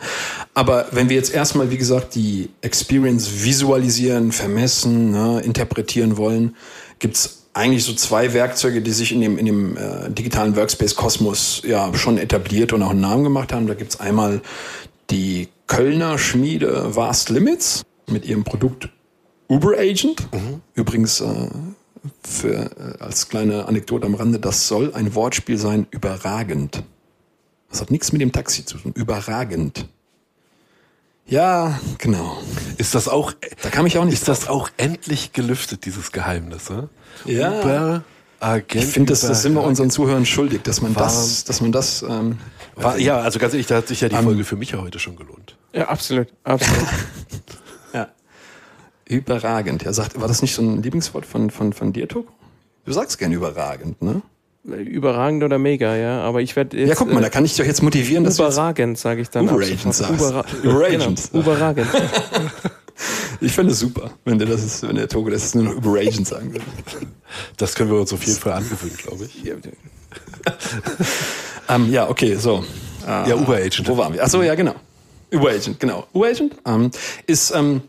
[0.53, 6.55] Aber wenn wir jetzt erstmal, wie gesagt, die Experience visualisieren, vermessen, ne, interpretieren wollen,
[6.99, 11.93] gibt's eigentlich so zwei Werkzeuge, die sich in dem, in dem äh, digitalen Workspace-Kosmos ja
[11.93, 13.67] schon etabliert und auch einen Namen gemacht haben.
[13.67, 14.41] Da gibt's einmal
[15.09, 18.89] die Kölner Schmiede Vast Limits mit ihrem Produkt
[19.47, 20.27] Uber Agent.
[20.33, 20.61] Mhm.
[20.73, 21.47] Übrigens äh,
[22.23, 26.83] für, äh, als kleine Anekdote am Rande, das soll ein Wortspiel sein, überragend.
[27.75, 28.93] Das hat nichts mit dem Taxi zu tun.
[28.95, 29.85] Überragend.
[31.27, 32.37] Ja, genau.
[32.77, 33.33] Ist das auch,
[33.63, 36.87] Da kam ich auch nicht ist das auch endlich gelüftet, dieses Geheimnis, ne?
[37.25, 37.59] Ja.
[37.59, 38.03] Uber,
[38.39, 38.75] Agent.
[38.81, 41.73] Ich finde, das, das sind wir unseren Zuhörern schuldig, dass man War- das, dass man
[41.73, 42.37] das, ähm,
[42.75, 44.79] War, ja, also ganz ehrlich, da hat sich ja die Ähm, Folge für mich ja
[44.79, 45.57] heute schon gelohnt.
[45.73, 46.79] Ja, absolut, absolut.
[47.93, 48.07] ja.
[49.03, 49.83] Überragend.
[49.83, 52.31] Ja, sagt, war das nicht so ein Lieblingswort von, von, von dir, Toko?
[52.85, 54.21] Du sagst gern überragend, ne?
[54.65, 56.21] Überragend oder mega, ja.
[56.21, 56.89] Aber ich werde jetzt.
[56.89, 59.47] Ja, guck mal, da kann ich dich doch jetzt motivieren, dass Überragend, sage ich dann.
[59.47, 60.19] ab Überragend sofort.
[60.19, 60.21] sagst.
[60.21, 61.31] Überra Überragend.
[61.31, 61.87] Genau, überragend.
[63.41, 65.73] Ich finde es super, wenn der das ist, wenn der Togo das ist nur noch
[65.73, 66.65] überragend sagen würde.
[67.57, 69.43] Das können wir uns auf jeden Fall angewöhnen, glaube ich.
[71.67, 72.63] Ähm, ja, okay, so.
[73.05, 73.87] Ja, Uber-Agent.
[73.87, 74.23] Wo waren wir?
[74.23, 74.75] Ach so, ja, genau.
[75.33, 76.07] Uber-Agent, genau.
[76.13, 76.91] Uber-Agent ähm,
[77.27, 77.81] ist, ähm,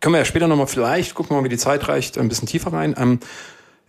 [0.00, 2.48] können wir ja später nochmal vielleicht, gucken wir mal, wie die Zeit reicht, ein bisschen
[2.48, 3.20] tiefer rein, ähm,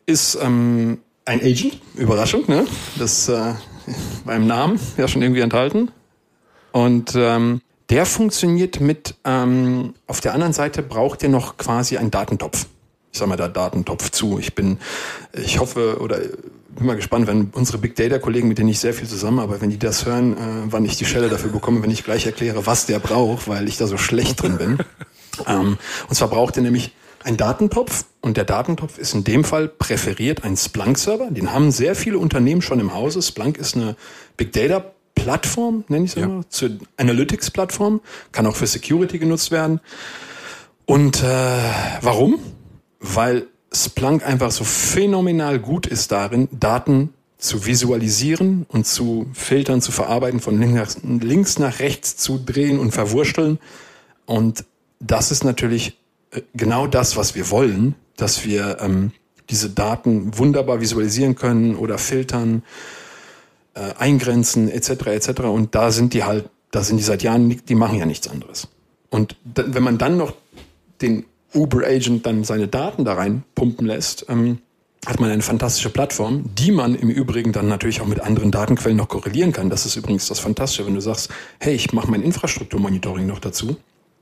[0.06, 2.66] ist ähm, ein Agent, Überraschung, ne?
[2.98, 3.54] Das äh,
[4.26, 5.92] beim Namen ja schon irgendwie enthalten.
[6.72, 12.10] Und ähm, der funktioniert mit, ähm, auf der anderen Seite braucht ihr noch quasi einen
[12.10, 12.66] Datentopf.
[13.12, 14.40] Ich sag mal da Datentopf zu.
[14.40, 14.80] Ich bin,
[15.34, 18.96] ich hoffe oder bin mal gespannt, wenn unsere Big Data Kollegen, mit denen ich sehr
[18.96, 22.04] viel zusammenarbeite, wenn die das hören, äh, wann ich die Stelle dafür bekomme, wenn ich
[22.04, 24.78] gleich erkläre, was der braucht, weil ich da so schlecht drin bin.
[25.48, 26.92] ähm, und zwar braucht er nämlich
[27.24, 31.30] einen Datentopf und der Datentopf ist in dem Fall präferiert ein Splunk-Server.
[31.32, 33.22] Den haben sehr viele Unternehmen schon im Hause.
[33.22, 33.96] Splunk ist eine
[34.38, 36.24] Big Data Plattform, nenne ich es Ja.
[36.24, 38.02] immer, zur Analytics-Plattform,
[38.32, 39.82] kann auch für Security genutzt werden.
[40.86, 41.58] Und äh,
[42.02, 42.40] warum?
[43.00, 49.92] Weil Splunk einfach so phänomenal gut ist darin, Daten zu visualisieren und zu filtern, zu
[49.92, 53.60] verarbeiten, von links nach, links nach rechts zu drehen und verwursteln.
[54.26, 54.66] Und
[55.00, 55.99] das ist natürlich
[56.54, 59.12] genau das, was wir wollen, dass wir ähm,
[59.50, 62.64] diese Daten wunderbar visualisieren können oder filtern,
[63.74, 64.90] äh, eingrenzen etc.
[65.08, 65.42] etc.
[65.42, 68.68] Und da sind die halt, da sind die seit Jahren, die machen ja nichts anderes.
[69.10, 70.34] Und wenn man dann noch
[71.02, 74.60] den Uber Agent dann seine Daten da rein pumpen lässt, ähm,
[75.06, 78.98] hat man eine fantastische Plattform, die man im Übrigen dann natürlich auch mit anderen Datenquellen
[78.98, 79.70] noch korrelieren kann.
[79.70, 83.78] Das ist übrigens das Fantastische, wenn du sagst, hey, ich mache mein Infrastrukturmonitoring noch dazu,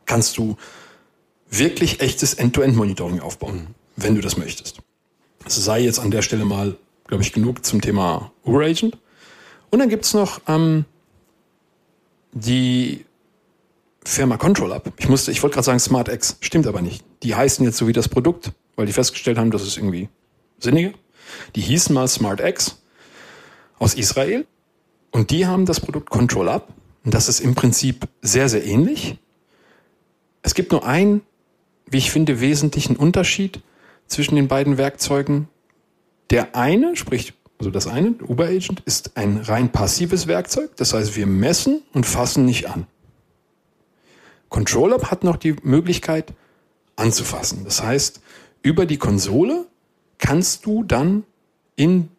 [0.06, 0.56] kannst du
[1.50, 4.80] wirklich echtes End-to-End-Monitoring aufbauen, wenn du das möchtest.
[5.46, 6.76] Es sei jetzt an der Stelle mal,
[7.08, 8.98] glaube ich, genug zum Thema Uber Agent.
[9.70, 10.86] Und dann gibt's noch ähm,
[12.34, 13.06] die
[14.04, 14.92] Firma Control Up.
[14.98, 17.04] Ich musste, ich wollte gerade sagen SmartX, stimmt aber nicht.
[17.24, 20.10] Die heißen jetzt so wie das Produkt, weil die festgestellt haben, das ist irgendwie
[20.60, 20.92] sinniger.
[21.56, 22.82] Die hießen mal SmartX
[23.80, 24.46] aus Israel
[25.12, 29.18] und die haben das Produkt Control Up und das ist im Prinzip sehr, sehr ähnlich.
[30.42, 31.22] Es gibt nur einen,
[31.90, 33.62] wie ich finde, wesentlichen Unterschied
[34.08, 35.48] zwischen den beiden Werkzeugen.
[36.30, 40.76] Der eine, sprich, also das eine, Uber Agent, ist ein rein passives Werkzeug.
[40.76, 42.86] Das heißt, wir messen und fassen nicht an.
[44.50, 46.34] ControlUp hat noch die Möglichkeit
[46.96, 47.64] anzufassen.
[47.66, 48.22] Das heißt,
[48.62, 49.66] über die Konsole
[50.18, 51.24] kannst du dann
[51.76, 52.10] in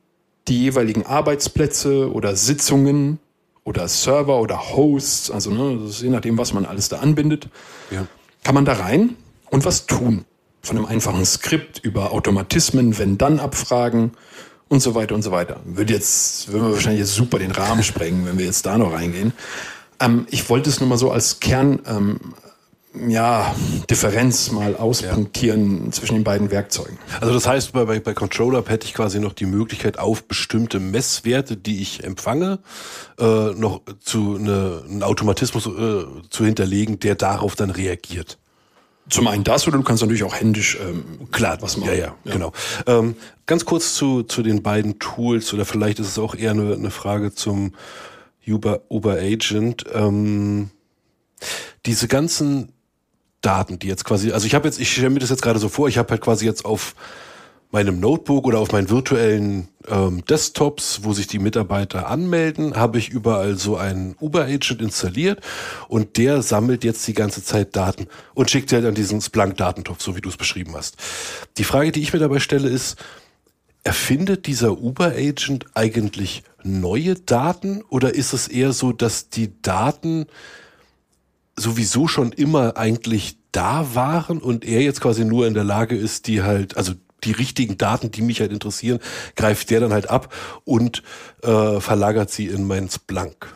[0.47, 3.19] die jeweiligen Arbeitsplätze oder Sitzungen
[3.65, 7.49] oder Server oder Hosts, also ne, je nachdem, was man alles da anbindet,
[7.91, 8.07] Ja.
[8.45, 9.17] kann man da rein
[9.51, 10.25] und was tun.
[10.63, 14.13] Von einem einfachen Skript über Automatismen, wenn dann Abfragen
[14.69, 15.61] und so weiter und so weiter.
[15.65, 18.93] Würde jetzt, würden wir wahrscheinlich jetzt super den Rahmen sprengen, wenn wir jetzt da noch
[18.93, 19.33] reingehen.
[20.01, 22.21] Ähm, ich wollte es nur mal so als Kern, ähm,
[23.07, 23.55] ja,
[23.91, 26.99] Differenz mal auspunktieren zwischen den beiden Werkzeugen.
[27.21, 30.81] Also das heißt, bei, bei, bei Controller hätte ich quasi noch die Möglichkeit, auf bestimmte
[30.81, 32.59] Messwerte, die ich empfange,
[33.19, 38.39] äh, noch zu eine, einen Automatismus äh, zu hinterlegen, der darauf dann reagiert.
[39.09, 41.90] Zum einen das oder du kannst natürlich auch händisch ähm, Klar, was machen.
[41.90, 42.53] Ja, ja, genau.
[42.87, 43.16] Ähm,
[43.47, 46.90] ganz kurz zu, zu den beiden Tools oder vielleicht ist es auch eher eine, eine
[46.90, 47.73] Frage zum
[48.47, 49.85] Uber, Uber Agent.
[49.92, 50.71] Ähm,
[51.87, 52.73] diese ganzen
[53.40, 55.68] Daten, die jetzt quasi, also ich habe jetzt, ich stelle mir das jetzt gerade so
[55.68, 56.94] vor, ich habe halt quasi jetzt auf
[57.71, 63.11] meinem Notebook oder auf meinen virtuellen ähm, Desktops, wo sich die Mitarbeiter anmelden, habe ich
[63.11, 65.41] überall so einen Uber-Agent installiert
[65.89, 70.17] und der sammelt jetzt die ganze Zeit Daten und schickt halt an diesen Splunk-Datentopf, so
[70.17, 70.97] wie du es beschrieben hast.
[71.59, 72.97] Die Frage, die ich mir dabei stelle, ist,
[73.85, 80.27] erfindet dieser Uber-Agent eigentlich neue Daten oder ist es eher so, dass die Daten
[81.57, 86.27] sowieso schon immer eigentlich da waren und er jetzt quasi nur in der Lage ist,
[86.27, 86.93] die halt, also
[87.25, 89.01] die richtigen Daten, die mich halt interessieren,
[89.37, 90.33] greift der dann halt ab
[90.65, 91.03] und
[91.43, 93.53] äh, verlagert sie in meinen Splunk.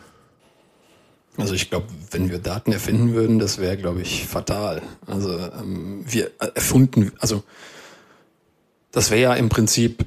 [1.37, 4.83] Also ich glaube, wenn wir Daten erfinden würden, das wäre, glaube ich, fatal.
[5.07, 7.43] Also ähm, wir erfunden, also
[8.91, 10.05] das wäre ja im Prinzip,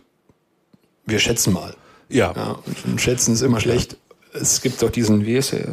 [1.05, 1.75] wir schätzen mal.
[2.09, 2.33] Ja.
[2.37, 3.97] Ja, und schätzen ist immer schlecht.
[4.41, 5.67] Es gibt doch diesen, wie, ist äh,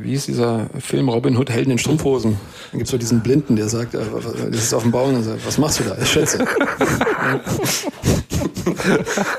[0.00, 2.38] wie hieß dieser Film Robin Hood, Helden in Strumpfhosen?
[2.70, 4.00] Dann gibt's so diesen Blinden, der sagt, äh,
[4.50, 5.96] das ist auf dem Bau und sagt, was machst du da?
[6.00, 6.38] Ich schätze.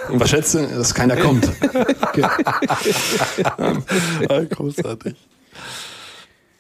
[0.10, 0.68] und was schätze?
[0.68, 1.50] Dass keiner kommt.
[4.28, 4.48] Okay.
[4.50, 5.16] Großartig.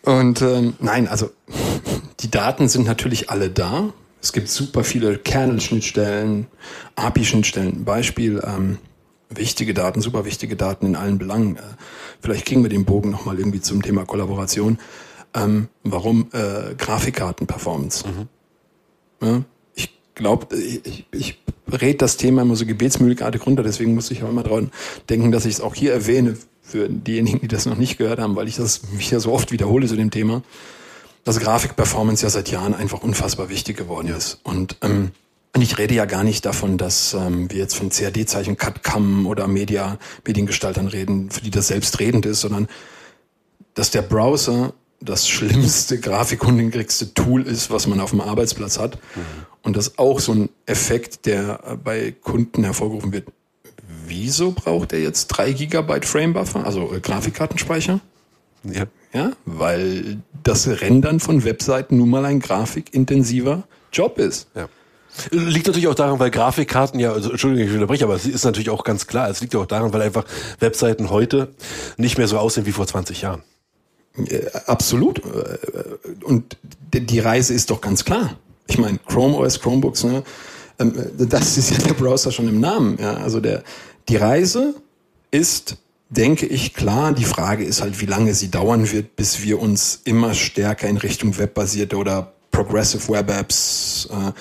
[0.04, 1.32] Und ähm, nein, also
[2.20, 3.94] die Daten sind natürlich alle da.
[4.22, 6.48] Es gibt super viele Kernel-Schnittstellen,
[6.96, 7.86] API-Schnittstellen.
[7.86, 8.80] Beispiel, ähm,
[9.38, 11.58] wichtige Daten, super wichtige Daten in allen Belangen.
[11.58, 11.62] Äh,
[12.22, 14.80] vielleicht kriegen wir den Bogen nochmal irgendwie zum Thema Kollaboration.
[15.34, 18.06] Ähm, warum äh, Grafikkarten-Performance?
[18.08, 18.28] Mhm.
[19.22, 19.42] Ja,
[19.76, 21.40] ich glaube, ich, ich
[21.72, 24.72] rede das Thema immer so gebetsmühligartig runter, deswegen muss ich auch immer dran
[25.10, 28.36] denken, dass ich es auch hier erwähne für diejenigen, die das noch nicht gehört haben,
[28.36, 30.42] weil ich das mich ja so oft wiederhole zu dem Thema,
[31.24, 34.40] dass Grafikperformance ja seit Jahren einfach unfassbar wichtig geworden ist.
[34.44, 35.12] Und ähm,
[35.56, 39.48] und ich rede ja gar nicht davon, dass ähm, wir jetzt von CAD-Zeichen, CAD-CAM oder
[39.48, 42.68] Media, Mediengestaltern reden, für die das selbstredend ist, sondern
[43.74, 48.96] dass der Browser das schlimmste, grafikundenkrigste Tool ist, was man auf dem Arbeitsplatz hat.
[49.16, 49.22] Mhm.
[49.62, 53.30] Und das auch so ein Effekt, der bei Kunden hervorgerufen wird.
[54.06, 58.02] Wieso braucht er jetzt drei Gigabyte Framebuffer, also äh, Grafikkartenspeicher?
[58.64, 58.86] Ja.
[59.14, 63.64] Ja, weil das Rendern von Webseiten nun mal ein grafikintensiver
[63.94, 64.50] Job ist.
[64.54, 64.68] Ja.
[65.32, 68.70] Liegt natürlich auch daran, weil Grafikkarten ja, also Entschuldigung, ich unterbreche, aber es ist natürlich
[68.70, 70.26] auch ganz klar, es liegt ja auch daran, weil einfach
[70.60, 71.50] Webseiten heute
[71.98, 73.44] nicht mehr so aussehen wie vor 20 Jahren.
[74.66, 75.22] Absolut.
[76.24, 76.58] Und
[76.94, 78.38] die Reise ist doch ganz klar.
[78.68, 80.24] Ich meine, Chrome OS, Chromebooks, ne?
[80.80, 82.98] Ähm, das ist ja der Browser schon im Namen.
[83.00, 83.16] Ja?
[83.16, 83.64] Also der,
[84.10, 84.76] die Reise
[85.32, 85.78] ist,
[86.10, 87.14] denke ich, klar.
[87.14, 90.98] Die Frage ist halt, wie lange sie dauern wird, bis wir uns immer stärker in
[90.98, 94.32] Richtung webbasierte oder Progressive Web Apps äh,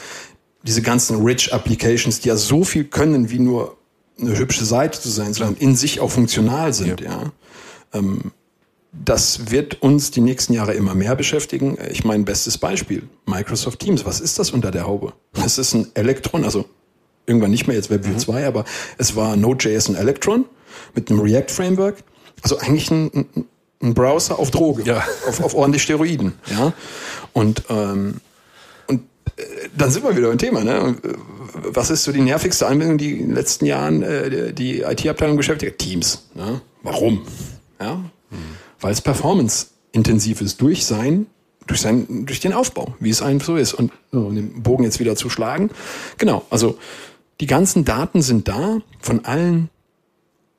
[0.64, 3.76] diese ganzen Rich Applications, die ja so viel können, wie nur
[4.18, 7.10] eine hübsche Seite zu sein, sondern in sich auch funktional sind, ja.
[7.10, 7.32] ja.
[7.92, 8.32] Ähm,
[8.92, 11.76] das wird uns die nächsten Jahre immer mehr beschäftigen.
[11.90, 14.06] Ich meine, bestes Beispiel, Microsoft Teams.
[14.06, 15.14] Was ist das unter der Haube?
[15.32, 16.66] Das ist ein Electron, also
[17.26, 18.18] irgendwann nicht mehr jetzt WebView mhm.
[18.18, 18.64] 2, aber
[18.98, 20.44] es war Node.js und Electron
[20.94, 22.04] mit einem React-Framework.
[22.42, 23.26] Also eigentlich ein,
[23.82, 25.04] ein, Browser auf Droge, ja.
[25.26, 26.34] auf, auf ordentlich Steroiden.
[26.46, 26.72] Ja?
[27.32, 28.20] Und ähm,
[29.76, 30.64] dann sind wir wieder beim Thema.
[30.64, 30.96] Ne?
[31.52, 35.72] Was ist so die nervigste Anwendung, die in den letzten Jahren äh, die IT-Abteilung beschäftigt?
[35.72, 35.78] hat?
[35.78, 36.28] Teams.
[36.34, 36.60] Ne?
[36.82, 37.22] Warum?
[37.80, 37.94] Ja?
[37.94, 38.38] Hm.
[38.80, 41.26] Weil es performance-intensiv ist durch sein,
[41.66, 43.74] durch sein, durch den Aufbau, wie es einfach so ist.
[43.74, 45.70] Und um den Bogen jetzt wieder zu schlagen.
[46.18, 46.78] Genau, also
[47.40, 49.70] die ganzen Daten sind da von allen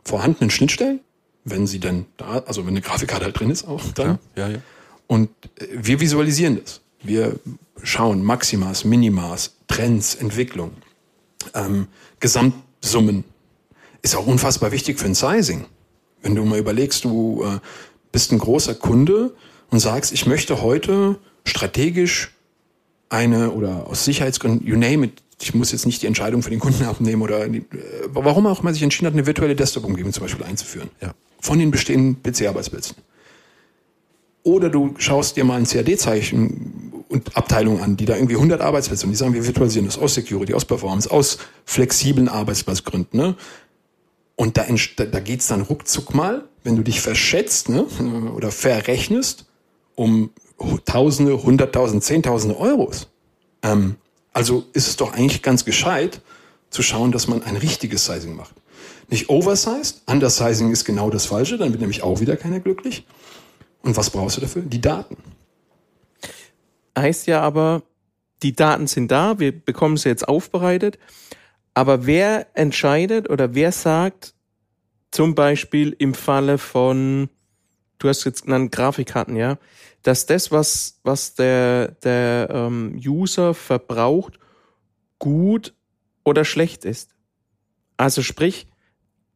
[0.04, 1.00] vorhandenen Schnittstellen,
[1.44, 4.20] wenn sie denn da, also wenn eine Grafikkarte halt drin ist auch dann.
[4.36, 4.60] Ja, ja, ja.
[5.08, 6.82] Und äh, wir visualisieren das.
[7.02, 7.40] Wir
[7.84, 10.72] schauen, Maximas, Minimas, Trends, Entwicklung,
[11.54, 11.88] ähm,
[12.20, 13.24] Gesamtsummen.
[14.02, 15.66] Ist auch unfassbar wichtig für ein Sizing.
[16.22, 17.60] Wenn du mal überlegst, du äh,
[18.12, 19.36] bist ein großer Kunde
[19.70, 22.32] und sagst, ich möchte heute strategisch
[23.10, 26.60] eine oder aus Sicherheitsgründen, you name it, ich muss jetzt nicht die Entscheidung für den
[26.60, 27.64] Kunden abnehmen oder die, äh,
[28.08, 30.90] warum auch immer sich entschieden hat, eine virtuelle Desktop-Umgebung zum Beispiel einzuführen.
[31.02, 31.14] Ja.
[31.42, 32.96] Von den bestehenden PC-Arbeitsplätzen.
[34.44, 39.04] Oder du schaust dir mal ein CAD-Zeichen und Abteilungen an, die da irgendwie 100 Arbeitsplätze
[39.04, 39.12] haben.
[39.12, 43.18] Die sagen, wir virtualisieren das aus Security, aus Performance, aus flexiblen Arbeitsplatzgründen.
[43.18, 43.36] Ne?
[44.36, 47.86] Und da, da geht's dann ruckzuck mal, wenn du dich verschätzt ne?
[48.36, 49.46] oder verrechnest,
[49.96, 50.32] um
[50.86, 53.08] Tausende, Hunderttausende, Zehntausende Euros.
[53.62, 53.96] Ähm,
[54.32, 56.22] also ist es doch eigentlich ganz gescheit,
[56.70, 58.56] zu schauen, dass man ein richtiges Sizing macht.
[59.10, 63.06] Nicht oversized, undersizing ist genau das Falsche, dann wird nämlich auch wieder keiner glücklich.
[63.82, 64.64] Und was brauchst du dafür?
[64.64, 65.18] Die Daten.
[66.98, 67.84] Heißt ja aber,
[68.44, 71.00] die Daten sind da, wir bekommen sie jetzt aufbereitet.
[71.74, 74.34] Aber wer entscheidet oder wer sagt,
[75.12, 77.30] zum Beispiel im Falle von,
[78.00, 79.58] du hast jetzt genannt Grafikkarten, ja,
[80.04, 84.40] dass das, was, was der, der ähm, User verbraucht,
[85.20, 85.74] gut
[86.24, 87.16] oder schlecht ist.
[87.98, 88.68] Also sprich,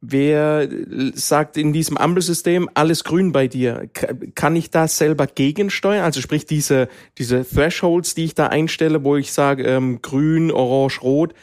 [0.02, 0.70] Wer
[1.14, 3.90] sagt in diesem Ampelsystem alles grün bei dir?
[4.34, 6.06] Kann ich das selber gegensteuern?
[6.06, 11.02] Also sprich diese, diese Thresholds, die ich da einstelle, wo ich sage ähm, grün, orange,
[11.02, 11.34] rot,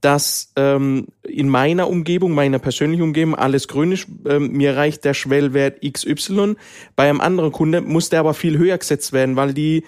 [0.00, 4.06] dass ähm, in meiner Umgebung, meiner persönlichen Umgebung alles grün ist.
[4.26, 6.54] Ähm, mir reicht der Schwellwert XY.
[6.96, 9.84] Bei einem anderen Kunde muss der aber viel höher gesetzt werden, weil die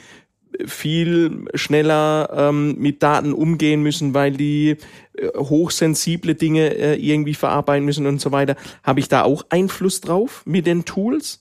[0.67, 4.77] viel schneller ähm, mit Daten umgehen müssen, weil die
[5.15, 8.57] äh, hochsensible Dinge äh, irgendwie verarbeiten müssen und so weiter.
[8.83, 11.41] Habe ich da auch Einfluss drauf mit den Tools?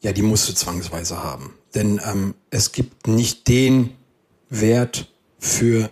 [0.00, 1.54] Ja, die musst du zwangsweise haben.
[1.74, 3.90] Denn ähm, es gibt nicht den
[4.48, 5.08] Wert
[5.38, 5.90] für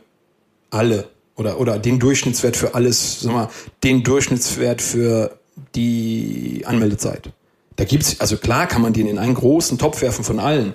[0.70, 3.50] alle oder, oder den Durchschnittswert für alles, sag mal,
[3.82, 5.38] den Durchschnittswert für
[5.74, 7.32] die Anmeldezeit
[7.76, 10.74] Da gibt's, also klar kann man den in einen großen Topf werfen von allen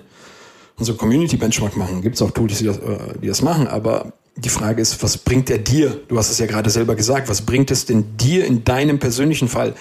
[0.80, 2.02] so Community Benchmark machen.
[2.02, 5.50] Gibt's auch Tools, die das, äh, die das machen, aber die Frage ist, was bringt
[5.50, 6.00] der dir?
[6.08, 7.30] Du hast es ja gerade selber gesagt.
[7.30, 9.76] Was bringt es denn dir in deinem persönlichen Fall?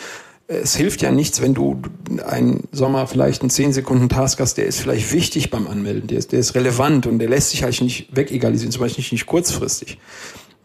[0.49, 1.81] Es hilft ja nichts, wenn du
[2.27, 6.19] einen Sommer vielleicht einen 10 Sekunden Task hast, der ist vielleicht wichtig beim Anmelden, der
[6.19, 9.27] ist, der ist relevant und der lässt sich halt nicht wegegalisieren, zum Beispiel nicht, nicht
[9.27, 9.99] kurzfristig.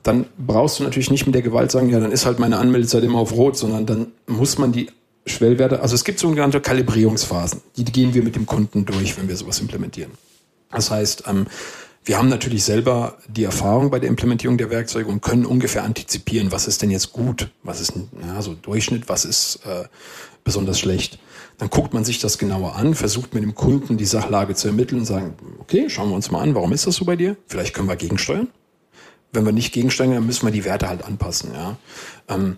[0.02, 3.04] Dann brauchst du natürlich nicht mit der Gewalt sagen, ja, dann ist halt meine Anmeldezeit
[3.04, 4.90] immer auf Rot, sondern dann muss man die
[5.26, 9.38] Schwellwerte, also es gibt sogenannte Kalibrierungsphasen, die gehen wir mit dem Kunden durch, wenn wir
[9.38, 10.12] sowas implementieren.
[10.72, 11.48] Das heißt, ähm,
[12.06, 16.52] wir haben natürlich selber die Erfahrung bei der Implementierung der Werkzeuge und können ungefähr antizipieren,
[16.52, 19.86] was ist denn jetzt gut, was ist ja, so Durchschnitt, was ist äh,
[20.44, 21.20] besonders schlecht.
[21.58, 25.00] Dann guckt man sich das genauer an, versucht mit dem Kunden die Sachlage zu ermitteln
[25.00, 27.38] und sagen, okay, schauen wir uns mal an, warum ist das so bei dir?
[27.48, 28.50] Vielleicht können wir gegensteuern.
[29.32, 31.54] Wenn wir nicht gegensteuern, dann müssen wir die Werte halt anpassen.
[31.54, 31.78] Ja.
[32.28, 32.58] Ähm,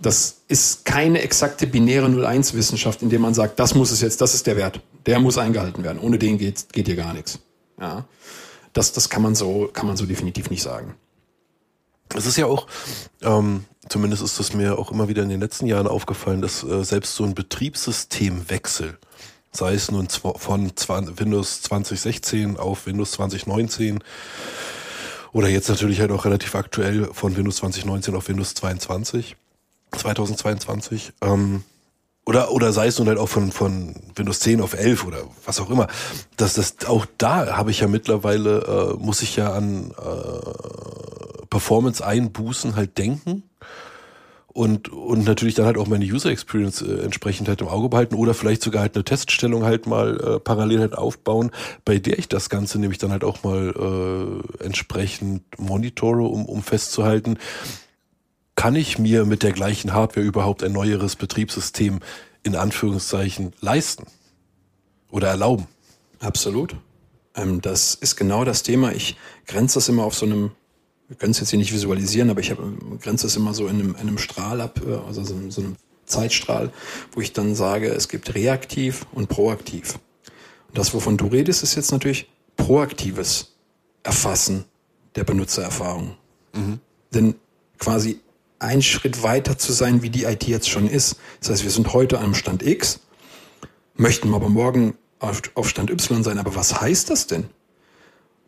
[0.00, 4.34] das ist keine exakte binäre 0-1-Wissenschaft, in der man sagt, das muss es jetzt, das
[4.34, 4.80] ist der Wert.
[5.06, 5.98] Der muss eingehalten werden.
[5.98, 7.38] Ohne den geht, geht hier gar nichts.
[7.78, 8.06] Ja.
[8.72, 10.94] Das, das kann man so, kann man so definitiv nicht sagen.
[12.14, 12.66] Es ist ja auch,
[13.22, 16.82] ähm, zumindest ist das mir auch immer wieder in den letzten Jahren aufgefallen, dass äh,
[16.82, 18.98] selbst so ein Betriebssystemwechsel,
[19.52, 24.02] sei es nun von 20, Windows 2016 auf Windows 2019
[25.32, 29.36] oder jetzt natürlich halt auch relativ aktuell von Windows 2019 auf Windows 22,
[29.92, 31.64] 2022, ähm,
[32.26, 35.58] oder, oder sei es nun halt auch von, von Windows 10 auf 11 oder was
[35.60, 35.88] auch immer.
[36.36, 42.76] Das, das, auch da habe ich ja mittlerweile, äh, muss ich ja an äh, Performance-Einbußen
[42.76, 43.42] halt denken.
[44.52, 48.16] Und, und natürlich dann halt auch meine User Experience äh, entsprechend halt im Auge behalten
[48.16, 51.52] oder vielleicht sogar halt eine Teststellung halt mal äh, parallel halt aufbauen,
[51.84, 56.62] bei der ich das Ganze nämlich dann halt auch mal äh, entsprechend monitore, um, um
[56.64, 57.38] festzuhalten,
[58.60, 62.00] kann ich mir mit der gleichen Hardware überhaupt ein neueres Betriebssystem
[62.42, 64.04] in Anführungszeichen leisten
[65.10, 65.66] oder erlauben?
[66.18, 66.76] Absolut.
[67.34, 68.92] Ähm, das ist genau das Thema.
[68.92, 70.50] Ich grenze das immer auf so einem,
[71.08, 72.54] wir können es jetzt hier nicht visualisieren, aber ich
[73.00, 75.76] grenze das immer so in einem, in einem Strahl ab, äh, also so, so einem
[76.04, 76.70] Zeitstrahl,
[77.12, 79.94] wo ich dann sage, es gibt reaktiv und proaktiv.
[80.68, 83.54] Und das, wovon du redest, ist jetzt natürlich proaktives
[84.02, 84.66] Erfassen
[85.16, 86.18] der Benutzererfahrung.
[86.52, 86.80] Mhm.
[87.14, 87.36] Denn
[87.78, 88.20] quasi
[88.60, 91.16] einen Schritt weiter zu sein, wie die IT jetzt schon ist.
[91.40, 93.00] Das heißt, wir sind heute am Stand X,
[93.96, 96.38] möchten aber morgen auf, auf Stand Y sein.
[96.38, 97.44] Aber was heißt das denn?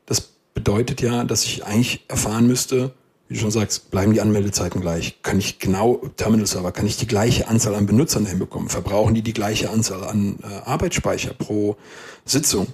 [0.07, 0.21] Das
[0.55, 2.95] bedeutet ja, dass ich eigentlich erfahren müsste,
[3.29, 5.23] wie du schon sagst, bleiben die Anmeldezeiten gleich?
[5.23, 8.69] Kann ich genau, Terminal Server, kann ich die gleiche Anzahl an Benutzern hinbekommen?
[8.69, 11.77] Verbrauchen die die gleiche Anzahl an äh, Arbeitsspeicher pro
[12.27, 12.67] Sitzung?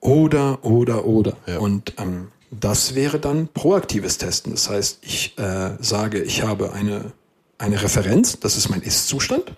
[0.00, 1.36] Oder, oder, oder.
[1.46, 1.58] Ja.
[1.58, 4.52] Und ähm, das wäre dann proaktives Testen.
[4.52, 7.12] Das heißt, ich äh, sage, ich habe eine,
[7.58, 9.52] eine Referenz, das ist mein Ist-Zustand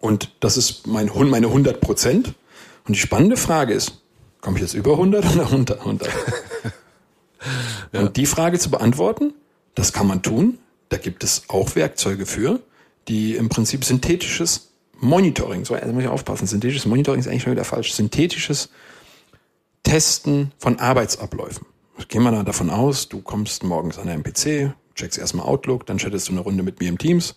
[0.00, 2.34] und das ist mein, meine 100 Prozent.
[2.86, 4.00] Und die spannende Frage ist,
[4.40, 6.10] komme ich jetzt über 100 oder unter 100?
[7.92, 8.00] ja.
[8.00, 9.34] Und die Frage zu beantworten,
[9.74, 10.58] das kann man tun.
[10.88, 12.60] Da gibt es auch Werkzeuge für,
[13.08, 14.68] die im Prinzip synthetisches
[14.98, 18.68] Monitoring, so also muss ich aufpassen, synthetisches Monitoring ist eigentlich schon wieder falsch, synthetisches
[19.82, 21.66] Testen von Arbeitsabläufen.
[22.08, 25.98] Gehen wir da davon aus, du kommst morgens an deinem PC, checkst erstmal Outlook, dann
[25.98, 27.36] chattest du eine Runde mit mir im Teams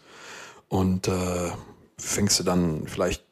[0.69, 1.51] und äh,
[1.97, 3.23] fängst du dann vielleicht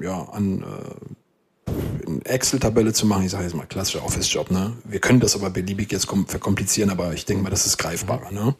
[0.00, 3.24] ja an äh, eine Excel-Tabelle zu machen.
[3.24, 4.50] Ich sage jetzt mal klassischer Office-Job.
[4.50, 4.76] Ne?
[4.84, 8.30] Wir können das aber beliebig jetzt verkomplizieren, aber ich denke mal, das ist greifbarer.
[8.30, 8.54] Ne?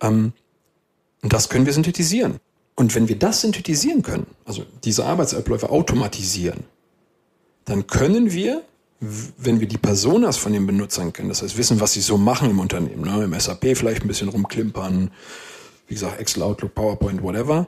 [0.00, 0.32] Ähm,
[1.22, 2.38] und das können wir synthetisieren.
[2.76, 6.64] Und wenn wir das synthetisieren können, also diese Arbeitsabläufe automatisieren,
[7.64, 8.62] dann können wir
[9.00, 12.50] wenn wir die Personas von den Benutzern kennen, das heißt wissen, was sie so machen
[12.50, 13.24] im Unternehmen, ne?
[13.24, 15.10] im SAP vielleicht ein bisschen rumklimpern,
[15.86, 17.66] wie gesagt, Excel, Outlook, PowerPoint, whatever,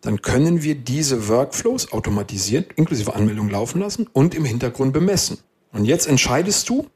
[0.00, 5.38] dann können wir diese Workflows automatisiert, inklusive Anmeldung laufen lassen und im Hintergrund bemessen.
[5.72, 6.86] Und jetzt entscheidest du,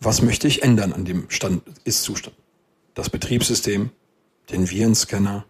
[0.00, 2.36] was möchte ich ändern an dem Stand, Ist-Zustand.
[2.94, 3.90] Das Betriebssystem,
[4.50, 5.46] den Virenscanner,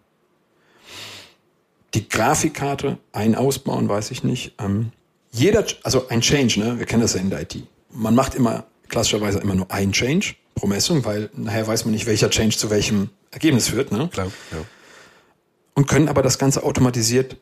[1.93, 4.53] die Grafikkarte, ein ausbauen, weiß ich nicht.
[4.59, 4.91] Ähm,
[5.33, 7.57] jeder, also ein Change, ne, wir kennen das ja in der IT.
[7.91, 12.05] Man macht immer klassischerweise immer nur ein Change pro Messung, weil nachher weiß man nicht,
[12.05, 13.91] welcher Change zu welchem Ergebnis führt.
[13.91, 14.09] Ne?
[14.11, 14.57] Klar, ja.
[15.73, 17.37] Und können aber das Ganze automatisiert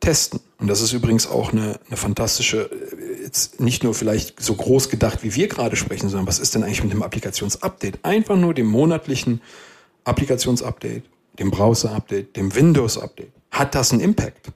[0.00, 0.40] testen.
[0.58, 2.70] Und das ist übrigens auch eine, eine fantastische,
[3.22, 6.62] jetzt nicht nur vielleicht so groß gedacht, wie wir gerade sprechen, sondern was ist denn
[6.62, 7.98] eigentlich mit dem Applikationsupdate?
[8.02, 9.40] Einfach nur dem monatlichen
[10.04, 11.04] Applikationsupdate,
[11.38, 13.32] dem Browser-Update, dem Windows-Update.
[13.50, 14.52] Hat das einen Impact?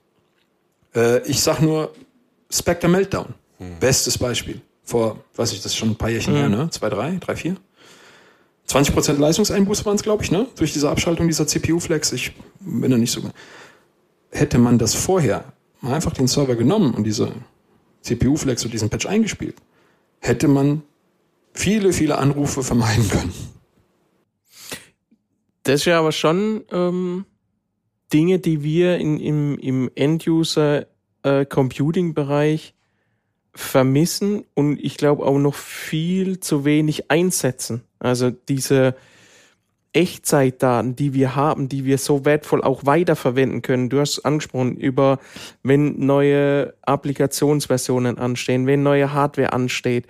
[0.95, 1.93] Äh, ich sag nur,
[2.59, 3.35] Spectre Meltdown.
[3.59, 3.79] Hm.
[3.81, 4.61] Bestes Beispiel.
[4.85, 6.41] Vor, weiß ich, das ist schon ein paar Jährchen hm.
[6.41, 6.71] her, ne?
[6.71, 7.57] Zwei, drei, drei, vier.
[8.69, 10.47] 20% Leistungseinbuße waren es, glaube ich, ne?
[10.57, 12.13] Durch diese Abschaltung dieser CPU-Flex.
[12.13, 13.23] Ich bin da nicht so.
[14.31, 15.45] Hätte man das vorher
[15.85, 17.33] man einfach den Server genommen und diese
[18.01, 19.57] CPU-Flex und diesen Patch eingespielt,
[20.19, 20.83] hätte man
[21.53, 23.33] viele, viele Anrufe vermeiden können.
[25.63, 27.25] Das ist ja aber schon ähm,
[28.13, 30.94] Dinge, die wir in, im, im End-User-Computing-Bereich
[31.25, 31.45] äh,
[33.57, 37.83] vermissen und ich glaube auch noch viel zu wenig einsetzen.
[37.99, 38.95] Also diese
[39.93, 43.91] Echtzeitdaten, die wir haben, die wir so wertvoll auch weiterverwenden können.
[43.91, 45.21] Du hast angesprochen über,
[45.63, 50.07] wenn neue Applikationsversionen anstehen, wenn neue Hardware ansteht.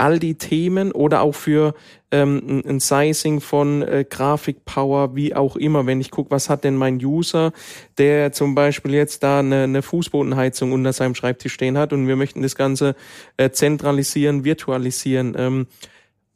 [0.00, 1.74] All die Themen oder auch für
[2.10, 5.84] ähm, ein Sizing von äh, Grafikpower, wie auch immer.
[5.84, 7.52] Wenn ich gucke, was hat denn mein User,
[7.98, 12.16] der zum Beispiel jetzt da eine, eine Fußbodenheizung unter seinem Schreibtisch stehen hat und wir
[12.16, 12.96] möchten das Ganze
[13.36, 15.34] äh, zentralisieren, virtualisieren.
[15.36, 15.66] Ähm,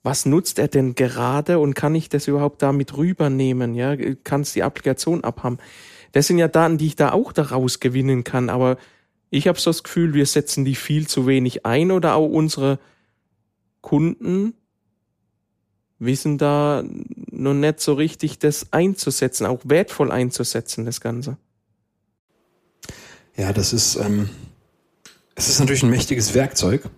[0.02, 3.74] was nutzt er denn gerade und kann ich das überhaupt damit rübernehmen?
[3.74, 5.56] Ja, kann es die Applikation abhaben?
[6.12, 8.76] Das sind ja Daten, die ich da auch daraus gewinnen kann, aber
[9.30, 12.78] ich habe so das Gefühl, wir setzen die viel zu wenig ein oder auch unsere
[13.84, 14.54] Kunden
[15.98, 16.82] wissen da
[17.30, 21.36] noch nicht so richtig, das einzusetzen, auch wertvoll einzusetzen, das Ganze.
[23.36, 24.30] Ja, das ist, ähm,
[25.34, 26.88] es ist natürlich ein mächtiges Werkzeug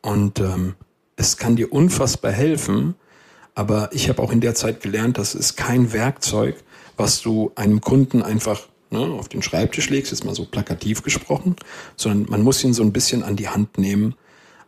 [0.00, 0.74] und ähm,
[1.16, 2.94] es kann dir unfassbar helfen,
[3.54, 6.56] aber ich habe auch in der Zeit gelernt, das ist kein Werkzeug,
[6.96, 11.56] was du einem Kunden einfach ne, auf den Schreibtisch legst, jetzt mal so plakativ gesprochen,
[11.94, 14.14] sondern man muss ihn so ein bisschen an die Hand nehmen,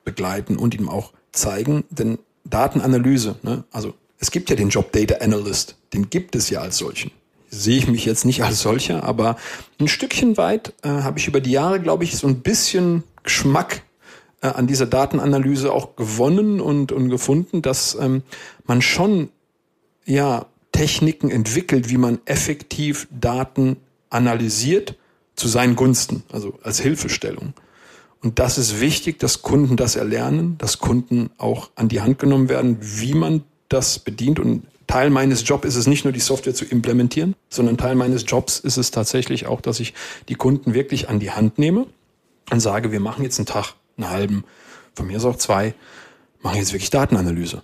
[0.04, 5.16] begleiten und ihm auch zeigen, denn Datenanalyse, ne, also es gibt ja den Job Data
[5.16, 7.10] Analyst, den gibt es ja als solchen.
[7.50, 9.36] Sehe ich mich jetzt nicht als solcher, aber
[9.78, 13.82] ein Stückchen weit äh, habe ich über die Jahre, glaube ich, so ein bisschen Geschmack
[14.40, 18.22] äh, an dieser Datenanalyse auch gewonnen und, und gefunden, dass ähm,
[18.64, 19.28] man schon
[20.06, 23.76] ja Techniken entwickelt, wie man effektiv Daten
[24.08, 24.96] analysiert
[25.36, 27.54] zu seinen Gunsten, also als Hilfestellung.
[28.22, 32.48] Und das ist wichtig, dass Kunden das erlernen, dass Kunden auch an die Hand genommen
[32.48, 34.38] werden, wie man das bedient.
[34.38, 38.24] Und Teil meines Jobs ist es nicht nur die Software zu implementieren, sondern Teil meines
[38.26, 39.94] Jobs ist es tatsächlich auch, dass ich
[40.28, 41.86] die Kunden wirklich an die Hand nehme
[42.50, 44.44] und sage, wir machen jetzt einen Tag einen halben,
[44.94, 45.74] von mir ist auch zwei,
[46.42, 47.62] machen jetzt wirklich Datenanalyse.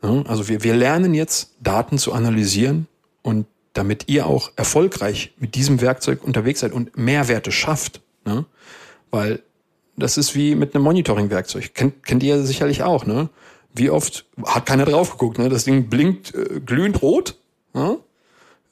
[0.00, 2.88] Also wir, wir lernen jetzt Daten zu analysieren
[3.22, 8.00] und damit ihr auch erfolgreich mit diesem Werkzeug unterwegs seid und Mehrwerte schafft.
[9.10, 9.42] Weil
[9.96, 11.74] das ist wie mit einem Monitoring-Werkzeug.
[11.74, 13.28] Kennt, kennt ihr sicherlich auch, ne?
[13.74, 15.48] Wie oft hat keiner drauf geguckt, ne?
[15.48, 17.36] Das Ding blinkt äh, glühend rot.
[17.74, 17.98] Ne?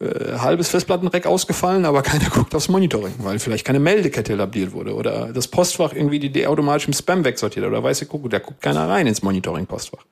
[0.01, 4.95] äh, halbes Festplattenreck ausgefallen, aber keiner guckt aufs Monitoring, weil vielleicht keine Meldekette elabliert wurde
[4.95, 8.39] oder das Postfach irgendwie die, die automatisch im Spam wegsortiert oder weiß ich, guck, da
[8.39, 10.05] guckt keiner rein ins Monitoring-Postfach.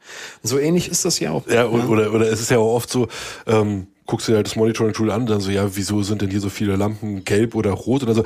[0.43, 1.47] So ähnlich ist das ja auch.
[1.49, 3.09] Ja, oder, oder, oder es ist ja auch oft so,
[3.47, 6.41] ähm, guckst du dir halt das Monitoring-Tool an, dann so, ja, wieso sind denn hier
[6.41, 8.25] so viele Lampen gelb oder rot oder so?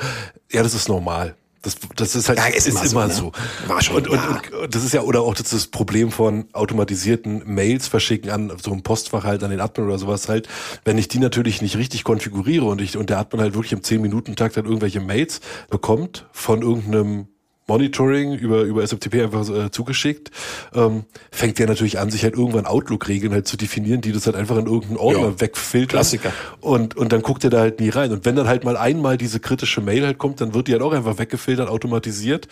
[0.51, 1.37] Ja, das ist normal.
[1.63, 3.27] Das, das ist halt ja, ist, ist immer, so.
[3.27, 3.33] Ne?
[3.33, 3.69] so.
[3.69, 3.97] War schon.
[3.97, 8.31] Und, und, und, das ist ja, oder auch das, das Problem von automatisierten Mails verschicken
[8.31, 10.49] an so ein Postfach halt an den Admin oder sowas halt.
[10.85, 13.81] Wenn ich die natürlich nicht richtig konfiguriere und ich, und der Admin halt wirklich im
[13.81, 15.41] 10-Minuten-Takt dann irgendwelche Mails
[15.71, 17.29] bekommt von irgendeinem
[17.67, 20.31] Monitoring über, über SFTP einfach äh, zugeschickt,
[20.75, 24.37] ähm, fängt der natürlich an, sich halt irgendwann Outlook-Regeln halt zu definieren, die das halt
[24.37, 25.89] einfach in irgendeinen Ordner ja, wegfiltern.
[25.89, 26.33] Klassiker.
[26.61, 28.13] Und, und dann guckt er da halt nie rein.
[28.13, 30.83] Und wenn dann halt mal einmal diese kritische Mail halt kommt, dann wird die halt
[30.83, 32.49] auch einfach weggefiltert, automatisiert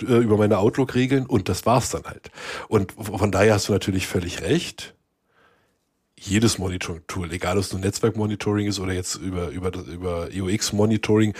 [0.00, 2.30] äh, über meine Outlook-Regeln und das war's dann halt.
[2.68, 4.94] Und von daher hast du natürlich völlig recht
[6.24, 11.34] jedes Monitoring-Tool, egal ob es nur Netzwerk-Monitoring ist oder jetzt über, über, über EOX-Monitoring,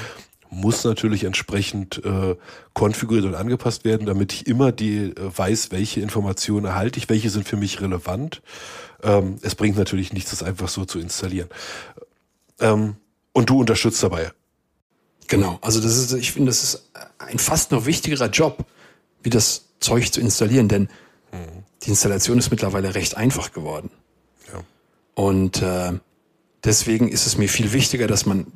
[0.53, 2.37] muss natürlich entsprechend äh,
[2.75, 7.31] konfiguriert und angepasst werden, damit ich immer die äh, weiß, welche Informationen erhalte ich, welche
[7.31, 8.43] sind für mich relevant.
[9.03, 11.49] Ähm, es bringt natürlich nichts, das einfach so zu installieren.
[12.61, 12.97] Ähm,
[13.33, 14.31] und du unterstützt dabei.
[15.27, 18.67] Genau, also das ist, ich finde, das ist ein fast noch wichtigerer Job,
[19.23, 20.83] wie das Zeug zu installieren, denn
[21.33, 21.65] mhm.
[21.83, 23.91] die Installation ist mittlerweile recht einfach geworden.
[24.53, 24.63] Ja.
[25.15, 25.93] Und äh,
[26.63, 28.49] deswegen ist es mir viel wichtiger, dass man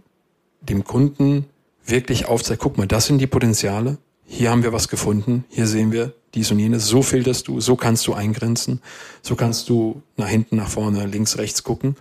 [0.60, 1.46] dem Kunden
[1.86, 5.92] wirklich aufzeigt, guck mal, das sind die Potenziale, hier haben wir was gefunden, hier sehen
[5.92, 8.82] wir dies und jenes, so filterst du, so kannst du eingrenzen,
[9.22, 11.96] so kannst du nach hinten, nach vorne, links, rechts gucken.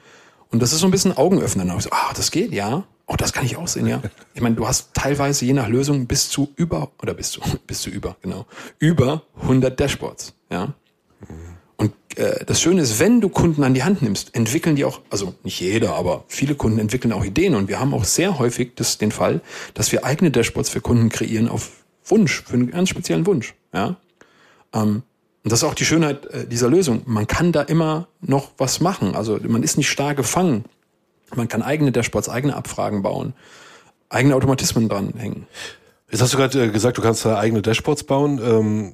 [0.51, 1.65] Und das ist so ein bisschen Augenöffner.
[1.91, 2.83] Ah, das geht, ja.
[3.07, 4.01] Oh, das kann ich auch sehen, ja.
[4.33, 7.81] Ich meine, du hast teilweise je nach Lösung bis zu über, oder bis zu, bis
[7.81, 8.45] zu über, genau,
[8.79, 10.73] über 100 Dashboards, ja.
[11.85, 15.01] Und äh, das Schöne ist, wenn du Kunden an die Hand nimmst, entwickeln die auch,
[15.09, 17.53] also nicht jeder, aber viele Kunden entwickeln auch Ideen.
[17.53, 19.41] Und wir haben auch sehr häufig das, den Fall,
[19.73, 21.71] dass wir eigene Dashboards für Kunden kreieren auf
[22.05, 23.53] Wunsch, für einen ganz speziellen Wunsch.
[23.73, 23.97] Ja?
[24.73, 25.03] Ähm,
[25.43, 27.03] und das ist auch die Schönheit äh, dieser Lösung.
[27.05, 29.15] Man kann da immer noch was machen.
[29.15, 30.65] Also man ist nicht starr gefangen.
[31.35, 33.33] Man kann eigene Dashboards, eigene Abfragen bauen,
[34.09, 35.45] eigene Automatismen dranhängen.
[36.15, 38.39] Jetzt hast du gerade äh, gesagt, du kannst da eigene Dashboards bauen.
[38.41, 38.93] Ähm,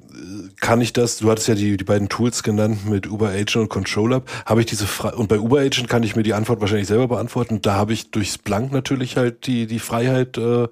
[0.59, 1.17] kann ich das?
[1.17, 4.65] Du hattest ja die, die beiden Tools genannt mit Uber Agent und Control Habe ich
[4.65, 7.61] diese Fre und bei Uber Agent kann ich mir die Antwort wahrscheinlich selber beantworten.
[7.61, 10.67] Da habe ich durchs Blank natürlich halt die die Freiheit, äh,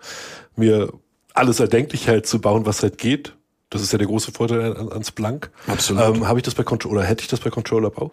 [0.56, 0.92] mir
[1.36, 3.36] alles erdenklich halt zu bauen, was halt geht.
[3.70, 5.52] Das ist ja der große Vorteil an, ans Blank.
[5.68, 6.02] Absolut.
[6.02, 8.10] Ähm, habe ich das bei Control oder hätte ich das bei Control auch?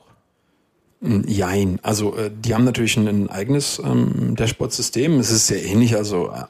[1.00, 1.78] Jein.
[1.82, 5.20] Also äh, die haben natürlich ein, ein eigenes ähm, Dashboard-System.
[5.20, 6.44] Es ist sehr ähnlich, also äh,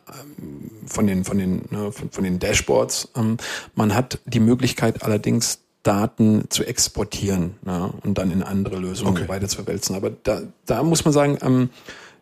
[0.87, 3.09] von den von den ne, von, von, den Dashboards.
[3.17, 3.39] Ähm,
[3.75, 9.29] man hat die Möglichkeit allerdings Daten zu exportieren ne, und dann in andere Lösungen okay.
[9.29, 9.97] weiter zu verwälzen.
[9.97, 11.71] Aber da, da muss man sagen, ähm,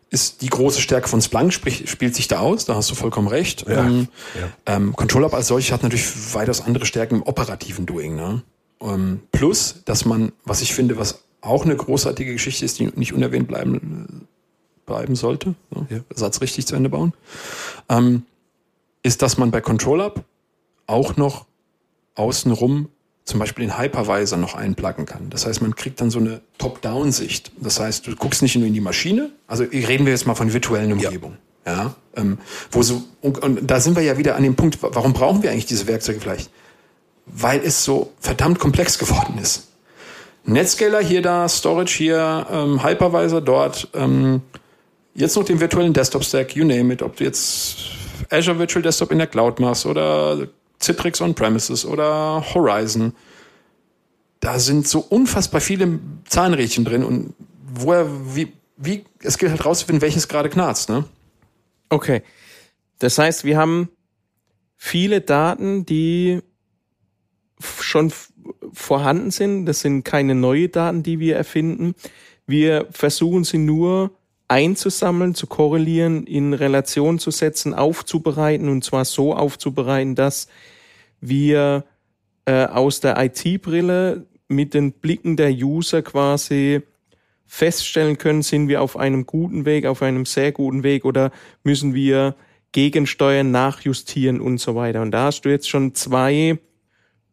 [0.09, 3.27] ist die große Stärke von Splunk, sprich, spielt sich da aus, da hast du vollkommen
[3.27, 3.67] recht.
[3.67, 4.07] Ja, ähm,
[4.39, 4.75] ja.
[4.75, 8.15] Ähm, Control als solches hat natürlich weitaus andere Stärken im operativen Doing.
[8.15, 8.41] Ne?
[8.81, 13.13] Ähm, plus, dass man, was ich finde, was auch eine großartige Geschichte ist, die nicht
[13.13, 14.27] unerwähnt bleiben,
[14.85, 15.87] bleiben sollte, ne?
[15.89, 15.99] ja.
[16.13, 17.13] Satz richtig zu Ende bauen,
[17.89, 18.23] ähm,
[19.03, 20.23] ist, dass man bei ControlUp
[20.87, 21.45] auch noch
[22.15, 22.89] außenrum
[23.25, 25.29] zum Beispiel den Hypervisor noch einplacken kann.
[25.31, 27.51] Das heißt, man kriegt dann so eine Top-Down-Sicht.
[27.59, 30.53] Das heißt, du guckst nicht nur in die Maschine, also reden wir jetzt mal von
[30.53, 31.39] virtuellen Umgebungen.
[31.65, 31.73] Ja.
[31.73, 32.37] ja ähm,
[32.69, 35.51] wo so, und, und da sind wir ja wieder an dem Punkt, warum brauchen wir
[35.51, 36.51] eigentlich diese Werkzeuge vielleicht?
[37.25, 39.69] Weil es so verdammt komplex geworden ist.
[40.45, 44.41] Netscaler hier da, Storage hier, ähm, Hypervisor dort, ähm,
[45.15, 47.77] jetzt noch den virtuellen Desktop-Stack, you name it, ob du jetzt
[48.29, 50.47] Azure Virtual Desktop in der Cloud machst oder
[50.81, 53.13] Citrix On-Premises oder Horizon.
[54.39, 57.33] Da sind so unfassbar viele Zahnrädchen drin und
[57.73, 61.05] woher, wie, wie, es gilt halt rauszufinden, welches gerade knarzt, ne?
[61.89, 62.21] Okay.
[62.99, 63.89] Das heißt, wir haben
[64.75, 66.41] viele Daten, die
[67.59, 68.11] schon
[68.73, 69.65] vorhanden sind.
[69.65, 71.95] Das sind keine neuen Daten, die wir erfinden.
[72.47, 74.11] Wir versuchen sie nur
[74.47, 80.47] einzusammeln, zu korrelieren, in Relation zu setzen, aufzubereiten und zwar so aufzubereiten, dass
[81.19, 81.85] wir
[82.45, 86.81] äh, aus der IT-Brille mit den Blicken der User quasi
[87.47, 91.31] feststellen können, sind wir auf einem guten Weg, auf einem sehr guten Weg oder
[91.63, 92.35] müssen wir
[92.71, 95.01] gegensteuern, nachjustieren und so weiter.
[95.01, 96.59] Und da hast du jetzt schon zwei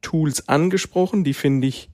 [0.02, 1.88] Tools angesprochen, die finde ich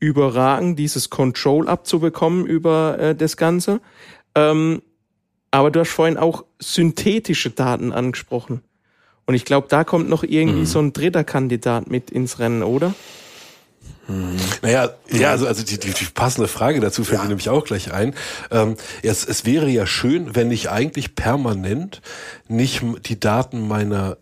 [0.00, 3.80] überragend, dieses Control abzubekommen über äh, das Ganze.
[4.34, 4.82] Ähm,
[5.50, 8.62] aber du hast vorhin auch synthetische Daten angesprochen.
[9.26, 10.66] Und ich glaube, da kommt noch irgendwie mhm.
[10.66, 12.94] so ein dritter Kandidat mit ins Rennen, oder?
[14.06, 14.36] Hm.
[14.62, 17.22] Naja, ja, also, also die, die, die passende Frage dazu fällt ja.
[17.24, 18.14] mir nämlich auch gleich ein.
[18.50, 22.00] Ähm, es, es wäre ja schön, wenn ich eigentlich permanent
[22.48, 24.16] nicht die Daten meiner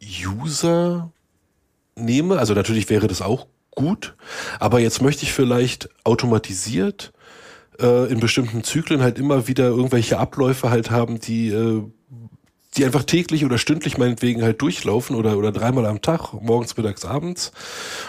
[0.00, 1.10] User
[1.96, 2.38] nehme.
[2.38, 4.14] Also natürlich wäre das auch gut,
[4.58, 7.12] aber jetzt möchte ich vielleicht automatisiert
[7.80, 11.82] äh, in bestimmten Zyklen halt immer wieder irgendwelche Abläufe halt haben, die äh,
[12.76, 17.04] die einfach täglich oder stündlich meinetwegen halt durchlaufen oder, oder dreimal am Tag, morgens, mittags,
[17.04, 17.52] abends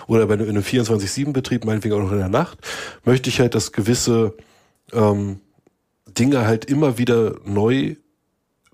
[0.08, 2.58] oder bei einem 24-7-Betrieb, meinetwegen auch noch in der Nacht,
[3.06, 4.36] möchte ich halt, dass gewisse
[4.92, 5.40] ähm,
[6.08, 7.96] Dinge halt immer wieder neu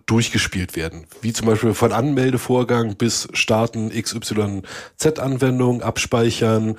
[0.05, 1.05] durchgespielt werden.
[1.21, 6.77] Wie zum Beispiel von Anmeldevorgang bis Starten XYZ-Anwendung, abspeichern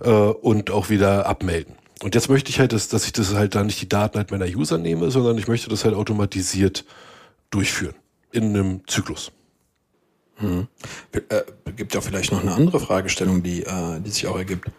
[0.00, 1.74] äh, und auch wieder abmelden.
[2.02, 4.30] Und jetzt möchte ich halt, dass, dass ich das halt da nicht die Daten halt
[4.30, 6.84] meiner User nehme, sondern ich möchte das halt automatisiert
[7.50, 7.94] durchführen
[8.30, 9.32] in einem Zyklus.
[10.36, 10.68] Hm.
[11.12, 11.42] Äh,
[11.74, 14.70] gibt ja vielleicht noch eine andere Fragestellung, die, äh, die sich auch ergibt.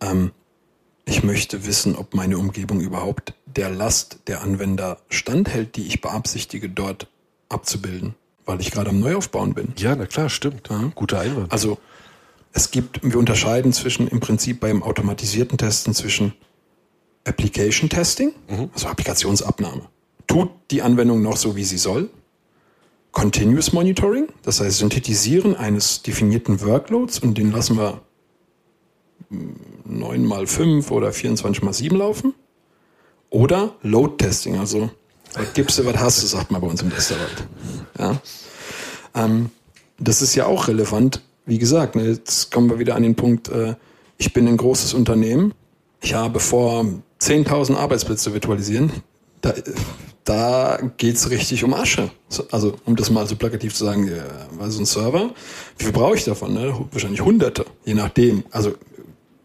[0.00, 0.32] Ähm,
[1.06, 6.68] ich möchte wissen, ob meine Umgebung überhaupt der Last der Anwender standhält, die ich beabsichtige,
[6.68, 7.08] dort
[7.50, 8.14] abzubilden,
[8.46, 9.74] weil ich gerade am Neuaufbauen bin.
[9.76, 10.68] Ja, na klar, stimmt.
[10.70, 10.90] Ja.
[10.94, 11.52] Guter Einwand.
[11.52, 11.78] Also
[12.52, 16.32] es gibt, wir unterscheiden zwischen im Prinzip beim automatisierten Testen zwischen
[17.24, 18.70] Application Testing, mhm.
[18.72, 19.82] also Applikationsabnahme.
[20.26, 22.08] Tut die Anwendung noch so, wie sie soll?
[23.12, 28.00] Continuous Monitoring, das heißt Synthetisieren eines definierten Workloads und den lassen wir
[29.84, 32.34] 9 mal 5 oder 24 mal 7 laufen.
[33.28, 34.90] Oder Load Testing, also
[35.34, 37.46] was gibst du, was hast du, sagt man bei uns im Westerwald.
[37.98, 38.20] Ja.
[39.14, 39.50] Ähm,
[39.98, 41.22] das ist ja auch relevant.
[41.46, 43.74] Wie gesagt, ne, jetzt kommen wir wieder an den Punkt, äh,
[44.18, 45.54] ich bin ein großes Unternehmen.
[46.00, 46.84] Ich habe vor,
[47.20, 48.90] 10.000 Arbeitsplätze virtualisieren.
[49.40, 49.54] Da,
[50.24, 52.10] da geht's richtig um Asche.
[52.50, 54.22] Also, um das mal so plakativ zu sagen, äh,
[54.58, 55.30] weil so ein Server,
[55.78, 56.54] wie viel brauche ich davon?
[56.54, 56.74] Ne?
[56.92, 58.44] Wahrscheinlich Hunderte, je nachdem.
[58.50, 58.74] Also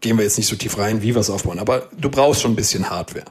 [0.00, 2.52] gehen wir jetzt nicht so tief rein, wie wir es aufbauen, aber du brauchst schon
[2.52, 3.24] ein bisschen Hardware.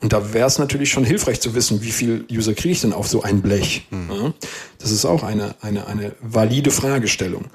[0.00, 2.92] Und da wäre es natürlich schon hilfreich zu wissen, wie viel User kriege ich denn
[2.92, 3.86] auf so ein Blech.
[3.90, 4.10] Mhm.
[4.10, 4.34] Ja,
[4.78, 7.46] das ist auch eine, eine, eine valide Fragestellung.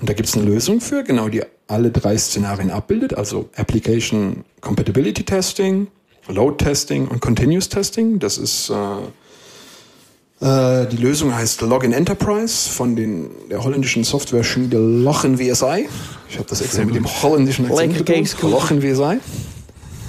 [0.00, 4.44] Und da gibt es eine Lösung für, genau die alle drei Szenarien abbildet, also Application
[4.60, 5.86] Compatibility Testing,
[6.28, 8.18] Load Testing und Continuous Testing.
[8.18, 8.74] Das ist äh,
[10.42, 15.88] Äh, die Lösung heißt Login Enterprise von den, der holländischen Software-Schmiede Lochen WSI.
[16.28, 17.78] Ich habe das extra mit dem holländischen Akzent.
[18.42, 19.20] Lochen WSI.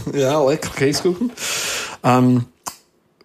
[0.14, 1.32] Ja, lecker Käsekuchen.
[2.04, 2.46] Ähm,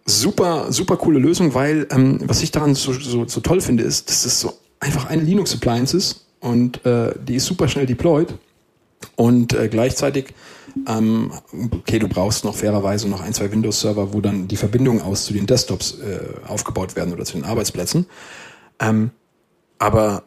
[0.08, 4.08] super, super coole Lösung, weil ähm, was ich daran so, so, so toll finde, ist,
[4.08, 8.34] dass es so einfach eine Linux-Appliance ist und äh, die ist super schnell deployed
[9.16, 10.34] und äh, gleichzeitig,
[10.86, 11.32] ähm,
[11.72, 15.32] okay, du brauchst noch fairerweise noch ein, zwei Windows-Server, wo dann die Verbindungen aus zu
[15.32, 18.06] den Desktops äh, aufgebaut werden oder zu den Arbeitsplätzen.
[18.80, 19.10] Ähm,
[19.78, 20.24] aber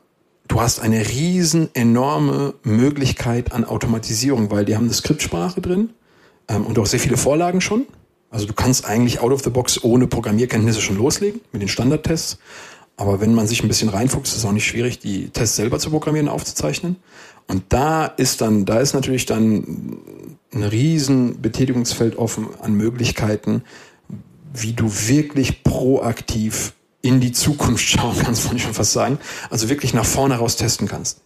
[0.48, 5.92] du hast eine riesen enorme Möglichkeit an Automatisierung, weil die haben eine Skriptsprache drin
[6.48, 7.86] ähm, und auch sehr viele Vorlagen schon.
[8.30, 12.38] Also du kannst eigentlich out of the box ohne Programmierkenntnisse schon loslegen mit den Standardtests.
[12.98, 15.80] Aber wenn man sich ein bisschen reinfuchst, ist es auch nicht schwierig, die Tests selber
[15.80, 16.98] zu programmieren, aufzuzeichnen.
[17.48, 19.98] Und da ist dann, da ist natürlich dann
[20.54, 23.64] ein riesen Betätigungsfeld offen an Möglichkeiten,
[24.54, 29.18] wie du wirklich proaktiv in die Zukunft schauen kannst, wollte ich schon fast sagen.
[29.50, 31.22] Also wirklich nach vorne raus testen kannst.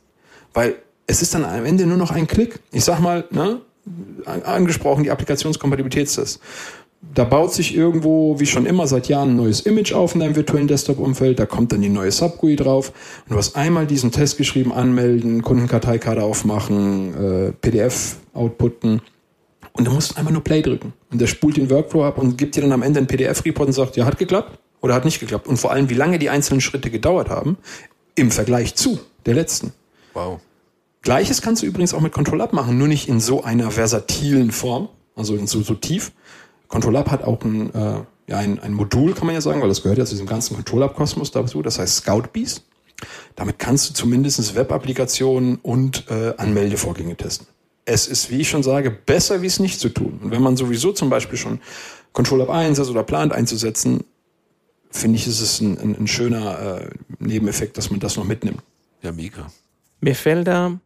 [0.54, 0.76] Weil
[1.08, 2.60] es ist dann am Ende nur noch ein Klick.
[2.72, 3.62] Ich sag mal, ne,
[4.26, 6.40] angesprochen, die Applikationskompatibilitätstests.
[7.14, 10.36] Da baut sich irgendwo, wie schon immer, seit Jahren ein neues Image auf in deinem
[10.36, 11.38] virtuellen Desktop-Umfeld.
[11.40, 12.92] Da kommt dann die neue Sub-GUI drauf.
[13.26, 19.02] Und du hast einmal diesen Test geschrieben, anmelden, Kundenkarteikarte aufmachen, äh, PDF outputten.
[19.74, 20.94] Und du musst einfach nur Play drücken.
[21.12, 23.74] Und der spult den Workflow ab und gibt dir dann am Ende einen PDF-Report und
[23.74, 25.48] sagt, ja, hat geklappt oder hat nicht geklappt.
[25.48, 27.58] Und vor allem, wie lange die einzelnen Schritte gedauert haben
[28.16, 29.74] im Vergleich zu der letzten.
[30.14, 30.40] Wow.
[31.06, 34.52] Gleiches kannst du übrigens auch mit Control Up machen, nur nicht in so einer versatilen
[34.52, 36.12] Form, also in so, so tief.
[36.68, 39.70] Control Up hat auch ein, äh, ja, ein, ein Modul, kann man ja sagen, weil
[39.70, 42.64] das gehört ja zu diesem ganzen Control Up-Kosmos dazu, das heißt Scoutbees.
[43.36, 47.46] Damit kannst du zumindest Web-Applikationen und äh, Anmeldevorgänge testen.
[47.86, 50.20] Es ist, wie ich schon sage, besser, wie es nicht zu tun.
[50.24, 51.60] Und wenn man sowieso zum Beispiel schon
[52.14, 54.06] Control Up einsetzt oder plant einzusetzen,
[54.90, 56.90] finde ich, ist es ein, ein, ein schöner äh,
[57.20, 58.64] Nebeneffekt, dass man das noch mitnimmt.
[59.04, 59.52] Ja, mega.
[60.02, 60.80] Mir fällt da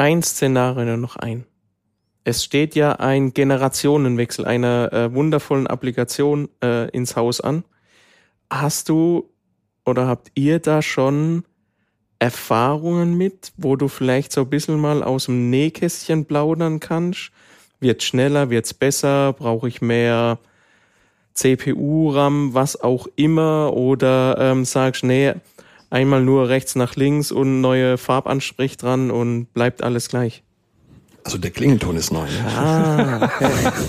[0.00, 1.44] ein Szenario noch ein.
[2.24, 7.64] Es steht ja ein Generationenwechsel einer äh, wundervollen Applikation äh, ins Haus an.
[8.48, 9.28] Hast du
[9.84, 11.44] oder habt ihr da schon
[12.18, 17.30] Erfahrungen mit, wo du vielleicht so ein bisschen mal aus dem Nähkästchen plaudern kannst?
[17.78, 20.38] Wird schneller, wird's besser, brauche ich mehr
[21.34, 23.74] CPU, RAM, was auch immer?
[23.74, 25.34] Oder ähm, sagst, nee,
[25.90, 30.42] einmal nur rechts nach links und neue Farbanstrich dran und bleibt alles gleich.
[31.24, 32.24] Also der Klingelton ist neu.
[32.24, 32.56] Ne?
[32.56, 33.72] Ah, okay.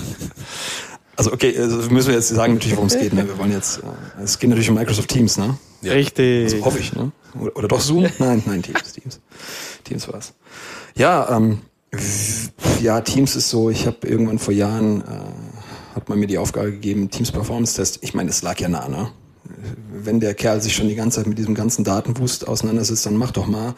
[1.14, 3.12] Also okay, also müssen wir jetzt sagen natürlich, worum es geht.
[3.12, 3.28] Ne?
[3.28, 5.58] Wir wollen jetzt, äh, es geht natürlich um Microsoft Teams, ne?
[5.82, 5.92] Ja.
[5.92, 6.44] Richtig.
[6.44, 7.12] Also hoffe ich, ne?
[7.38, 8.06] Oder, oder doch Zoom?
[8.18, 9.20] Nein, nein, Teams, Teams.
[9.84, 10.32] Teams war's.
[10.94, 11.58] Ja, ähm,
[12.80, 16.72] ja, Teams ist so, ich habe irgendwann vor Jahren, äh, hat man mir die Aufgabe
[16.72, 17.98] gegeben, Teams Performance Test.
[18.00, 19.10] Ich meine, es lag ja nah, ne?
[19.92, 23.30] Wenn der Kerl sich schon die ganze Zeit mit diesem ganzen Datenwust auseinandersetzt, dann mach
[23.30, 23.74] doch mal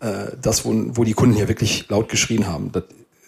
[0.00, 2.72] äh, das, wo, wo die Kunden hier wirklich laut geschrien haben.
[2.72, 2.84] Das,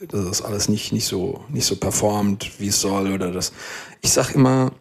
[0.09, 3.53] das ist alles nicht, nicht so, nicht so performt, wie es soll oder das.
[4.01, 4.73] Ich sag immer,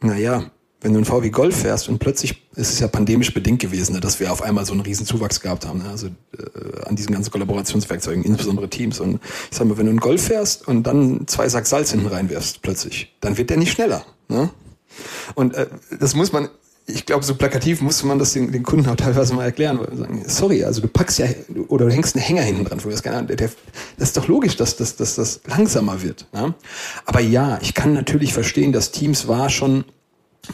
[0.00, 0.50] naja,
[0.82, 4.00] wenn du einen VW Golf fährst und plötzlich, es ist ja pandemisch bedingt gewesen, ne,
[4.00, 7.12] dass wir auf einmal so einen riesen Zuwachs gehabt haben, ne, also äh, an diesen
[7.12, 8.98] ganzen Kollaborationswerkzeugen, insbesondere Teams.
[8.98, 9.20] Und
[9.50, 12.62] ich sag mal, wenn du einen Golf fährst und dann zwei Sack Salz hinten reinwirfst
[12.62, 14.04] plötzlich, dann wird der nicht schneller.
[14.28, 14.50] Ne?
[15.34, 15.68] Und äh,
[16.00, 16.48] das muss man,
[16.86, 19.78] ich glaube, so plakativ musste man das den, den Kunden auch teilweise mal erklären.
[19.78, 21.26] Weil sagen, sorry, also du packst ja
[21.68, 22.80] oder du hängst einen Hänger hinten dran.
[22.84, 26.26] Das, das ist doch logisch, dass, dass, dass das langsamer wird.
[26.32, 26.54] Ne?
[27.06, 29.84] Aber ja, ich kann natürlich verstehen, dass Teams war schon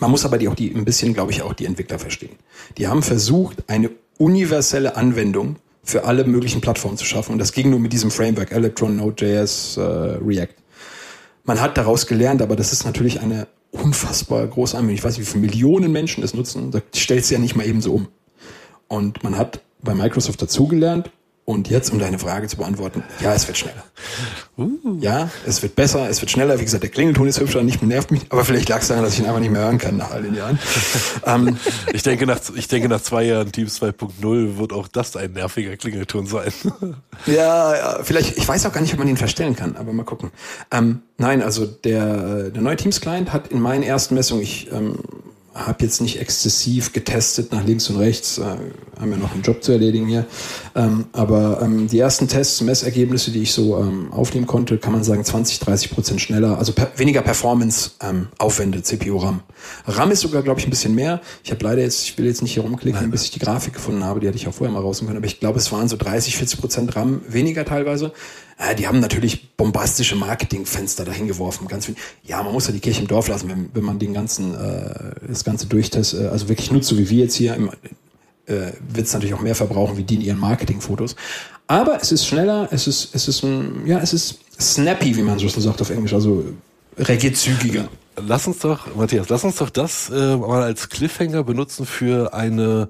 [0.01, 2.37] man muss aber die auch die ein bisschen, glaube ich, auch die Entwickler verstehen.
[2.77, 7.33] Die haben versucht, eine universelle Anwendung für alle möglichen Plattformen zu schaffen.
[7.33, 10.55] Und das ging nur mit diesem Framework Electron, Node.js, äh, React.
[11.45, 14.97] Man hat daraus gelernt, aber das ist natürlich eine unfassbar große Anwendung.
[14.97, 16.71] Ich weiß nicht, wie viele Millionen Menschen das nutzen.
[16.71, 18.09] Da stellst du ja nicht mal eben so um.
[18.89, 21.11] Und man hat bei Microsoft dazugelernt.
[21.49, 23.83] Und jetzt, um deine Frage zu beantworten, ja, es wird schneller.
[25.01, 26.61] Ja, es wird besser, es wird schneller.
[26.61, 28.27] Wie gesagt, der Klingelton ist hübscher, nicht mehr nervt mich.
[28.29, 30.21] Aber vielleicht lag es daran, dass ich ihn einfach nicht mehr hören kann nach all
[30.21, 30.59] den Jahren.
[31.25, 31.57] ähm,
[31.95, 35.75] Ich denke, nach, ich denke, nach zwei Jahren Teams 2.0 wird auch das ein nerviger
[35.79, 36.53] Klingelton sein.
[37.27, 40.05] Ja, ja, vielleicht, ich weiß auch gar nicht, ob man ihn verstellen kann, aber mal
[40.05, 40.31] gucken.
[40.71, 44.99] Ähm, nein, also der, der neue Teams-Client hat in meinen ersten Messungen, ich ähm,
[45.67, 49.63] habe jetzt nicht exzessiv getestet nach links und rechts, äh, haben ja noch einen Job
[49.63, 50.27] zu erledigen hier,
[50.75, 55.05] ähm, aber ähm, die ersten Tests, Messergebnisse, die ich so ähm, aufnehmen konnte, kann man
[55.05, 59.41] sagen 20, 30 Prozent schneller, also per, weniger Performance ähm, Aufwände, CPU-RAM.
[59.87, 61.21] RAM ist sogar, glaube ich, ein bisschen mehr.
[61.43, 64.05] Ich habe leider jetzt, ich will jetzt nicht hier rumklicken, bis ich die Grafik gefunden
[64.05, 65.97] habe, die hatte ich auch vorher mal rausnehmen können, aber ich glaube, es waren so
[65.97, 68.13] 30, 40 Prozent RAM weniger teilweise.
[68.59, 71.69] Ja, die haben natürlich bombastische Marketingfenster dahin geworfen.
[71.69, 71.95] Ganz viel.
[72.25, 75.13] Ja, man muss ja die Kirche im Dorf lassen, wenn, wenn man den ganzen, äh,
[75.29, 77.55] das ganze durchtestet, äh, also wirklich nutzt, so wie wir jetzt hier,
[78.47, 81.15] äh, wird es natürlich auch mehr verbrauchen, wie die in ihren Marketingfotos.
[81.69, 83.45] Aber es ist schneller, es ist, es ist
[83.85, 86.45] ja, es ist snappy, wie man so sagt auf Englisch, also
[86.97, 87.89] reagiert zügiger.
[88.17, 92.89] Lass uns doch, Matthias, lass uns doch das äh, mal als Cliffhanger benutzen für eine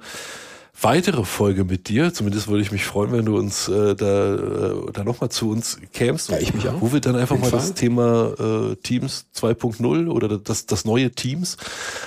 [0.80, 2.12] weitere Folge mit dir.
[2.12, 5.78] Zumindest würde ich mich freuen, wenn du uns äh, da, äh, da nochmal zu uns
[5.92, 6.30] kämst.
[6.30, 6.80] Ja, ich mich auch.
[6.80, 7.58] Wo wir dann einfach mal Fall.
[7.58, 11.56] das Thema äh, Teams 2.0 oder das, das neue Teams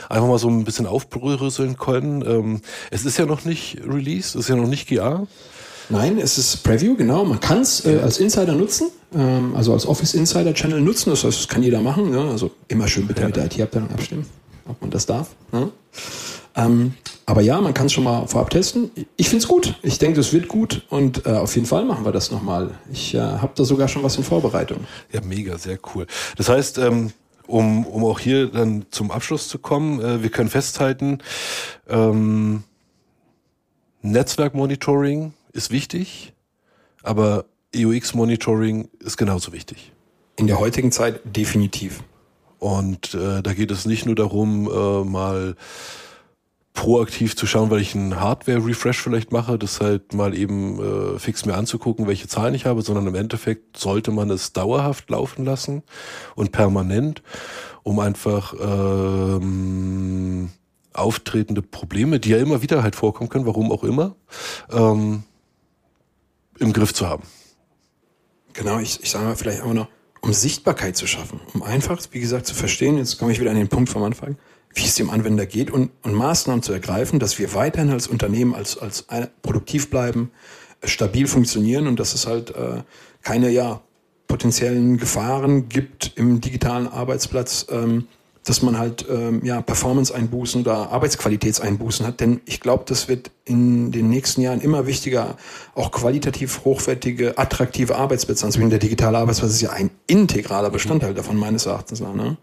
[0.09, 2.23] einfach mal so ein bisschen aufbröseln können.
[2.25, 2.61] Ähm,
[2.91, 5.27] es ist ja noch nicht released, es ist ja noch nicht GA.
[5.89, 7.25] Nein, es ist Preview, genau.
[7.25, 11.09] Man kann es äh, als Insider nutzen, ähm, also als Office Insider Channel nutzen.
[11.09, 12.11] Das heißt, das kann jeder machen.
[12.11, 12.29] Ne?
[12.31, 14.25] Also immer schön bitte mit der IT-Abteilung abstimmen,
[14.69, 15.31] ob man das darf.
[15.51, 15.69] Ne?
[16.55, 16.93] Ähm,
[17.25, 18.91] aber ja, man kann es schon mal vorab testen.
[19.15, 19.75] Ich finde es gut.
[19.83, 22.71] Ich denke, es wird gut und äh, auf jeden Fall machen wir das nochmal.
[22.91, 24.79] Ich äh, habe da sogar schon was in Vorbereitung.
[25.11, 26.07] Ja, mega, sehr cool.
[26.37, 27.11] Das heißt, ähm,
[27.47, 31.19] um, um auch hier dann zum Abschluss zu kommen, äh, wir können festhalten,
[31.87, 32.63] ähm,
[34.01, 36.33] Netzwerkmonitoring ist wichtig,
[37.03, 37.45] aber
[37.75, 39.91] EUX-Monitoring ist genauso wichtig.
[40.37, 42.03] In der heutigen Zeit definitiv.
[42.57, 45.55] Und äh, da geht es nicht nur darum, äh, mal
[46.73, 51.45] proaktiv zu schauen, weil ich einen Hardware-Refresh vielleicht mache, das halt mal eben äh, fix
[51.45, 55.83] mir anzugucken, welche Zahlen ich habe, sondern im Endeffekt sollte man es dauerhaft laufen lassen
[56.35, 57.21] und permanent,
[57.83, 60.49] um einfach ähm,
[60.93, 64.15] auftretende Probleme, die ja immer wieder halt vorkommen können, warum auch immer,
[64.71, 65.23] ähm,
[66.59, 67.23] im Griff zu haben.
[68.53, 69.87] Genau, ich, ich sage mal vielleicht auch noch,
[70.21, 73.57] um Sichtbarkeit zu schaffen, um einfach, wie gesagt, zu verstehen, jetzt komme ich wieder an
[73.57, 74.37] den Punkt vom Anfang,
[74.73, 78.55] wie es dem Anwender geht und, und Maßnahmen zu ergreifen, dass wir weiterhin als Unternehmen,
[78.55, 79.05] als, als
[79.41, 80.31] produktiv bleiben,
[80.81, 82.83] äh, stabil funktionieren und dass es halt äh,
[83.21, 83.81] keine ja,
[84.27, 88.07] potenziellen Gefahren gibt im digitalen Arbeitsplatz, ähm,
[88.43, 92.21] dass man halt ähm, ja, Performance-Einbußen oder Arbeitsqualitätseinbußen hat.
[92.21, 95.37] Denn ich glaube, das wird in den nächsten Jahren immer wichtiger,
[95.75, 98.71] auch qualitativ hochwertige, attraktive Arbeitsplätze anzubieten.
[98.71, 101.99] Der digitale Arbeitsplatz ist ja ein integraler Bestandteil davon, meines Erachtens.
[101.99, 102.37] Ne?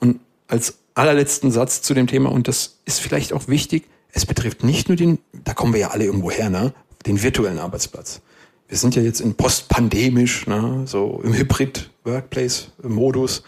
[0.00, 0.18] Und
[0.48, 4.88] als allerletzten Satz zu dem Thema, und das ist vielleicht auch wichtig, es betrifft nicht
[4.88, 6.72] nur den, da kommen wir ja alle irgendwo her, ne?
[7.06, 8.20] den virtuellen Arbeitsplatz.
[8.68, 10.84] Wir sind ja jetzt in postpandemisch, ne?
[10.86, 13.42] so im Hybrid-Workplace-Modus.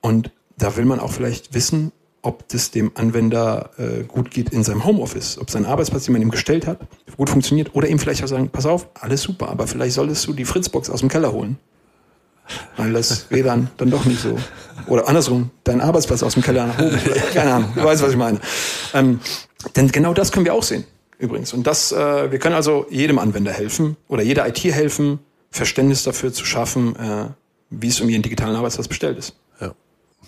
[0.00, 4.62] Und da will man auch vielleicht wissen, ob das dem Anwender äh, gut geht in
[4.62, 6.80] seinem Homeoffice, ob sein Arbeitsplatz, den man ihm gestellt hat,
[7.16, 10.34] gut funktioniert oder ihm vielleicht auch sagen, pass auf, alles super, aber vielleicht solltest du
[10.34, 11.56] die Fritzbox aus dem Keller holen.
[12.76, 14.36] Weil das WLAN dann doch nicht so.
[14.86, 16.98] Oder andersrum, dein Arbeitsplatz aus dem Keller nach oben.
[17.34, 18.40] Keine Ahnung, du weißt, was ich meine.
[18.94, 19.20] Ähm,
[19.76, 20.84] denn genau das können wir auch sehen,
[21.18, 21.52] übrigens.
[21.52, 25.20] Und das, äh, wir können also jedem Anwender helfen oder jeder IT helfen,
[25.50, 27.26] Verständnis dafür zu schaffen, äh,
[27.70, 29.34] wie es um ihren digitalen Arbeitsplatz bestellt ist.
[29.60, 29.72] Ja,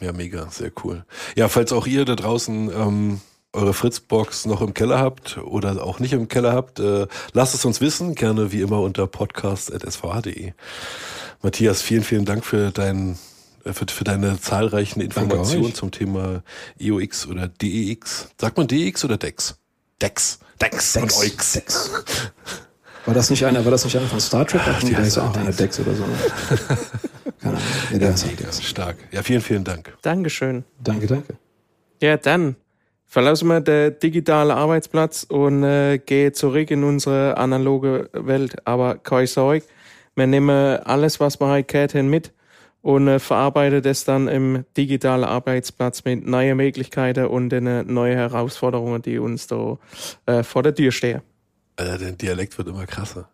[0.00, 1.04] ja, mega, sehr cool.
[1.36, 3.20] Ja, falls auch ihr da draußen ähm,
[3.52, 7.64] eure Fritzbox noch im Keller habt oder auch nicht im Keller habt, äh, lasst es
[7.64, 10.52] uns wissen, gerne wie immer unter podcast.svh.de.
[11.42, 13.18] Matthias, vielen, vielen Dank für dein
[13.64, 16.42] äh, für, für deine zahlreichen Informationen zum Thema
[16.78, 18.28] EOX oder DEX.
[18.40, 19.58] Sagt man DEX oder DEX?
[20.00, 20.38] DEX.
[20.60, 21.02] DEX, Dex.
[21.02, 21.52] und Oix.
[21.52, 21.90] Dex.
[23.04, 24.60] War das nicht einer, war das nicht einer von Star Trek?
[24.64, 26.04] Ach, die heißt auch einer Dex oder so.
[26.06, 26.16] Ne?
[27.40, 27.68] Keine Ahnung.
[27.90, 28.62] Ja, der ist Dex.
[28.62, 28.96] Stark.
[29.10, 29.92] Ja, vielen, vielen Dank.
[30.02, 30.64] Dankeschön.
[30.82, 31.34] Danke, danke.
[32.00, 32.54] Ja, dann
[33.06, 38.64] verlassen wir den digitalen Arbeitsplatz und äh, gehen zurück in unsere analoge Welt.
[38.64, 39.64] Aber keine Sorge,
[40.14, 42.32] wir nehmen alles, was wir heute gehört haben, mit
[42.82, 48.16] und äh, verarbeiten das dann im digitalen Arbeitsplatz mit neuen Möglichkeiten und den äh, neuen
[48.16, 49.78] Herausforderungen, die uns da
[50.26, 51.22] äh, vor der Tür stehen.
[51.76, 53.28] Alter, der Dialekt wird immer krasser.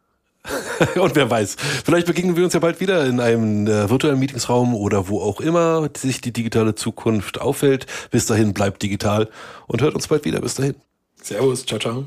[0.95, 4.75] Und wer weiß, vielleicht begegnen wir uns ja bald wieder in einem äh, virtuellen Meetingsraum
[4.75, 7.87] oder wo auch immer sich die digitale Zukunft auffällt.
[8.11, 9.29] Bis dahin bleibt digital
[9.67, 10.41] und hört uns bald wieder.
[10.41, 10.77] Bis dahin.
[11.21, 12.07] Servus, ciao, ciao.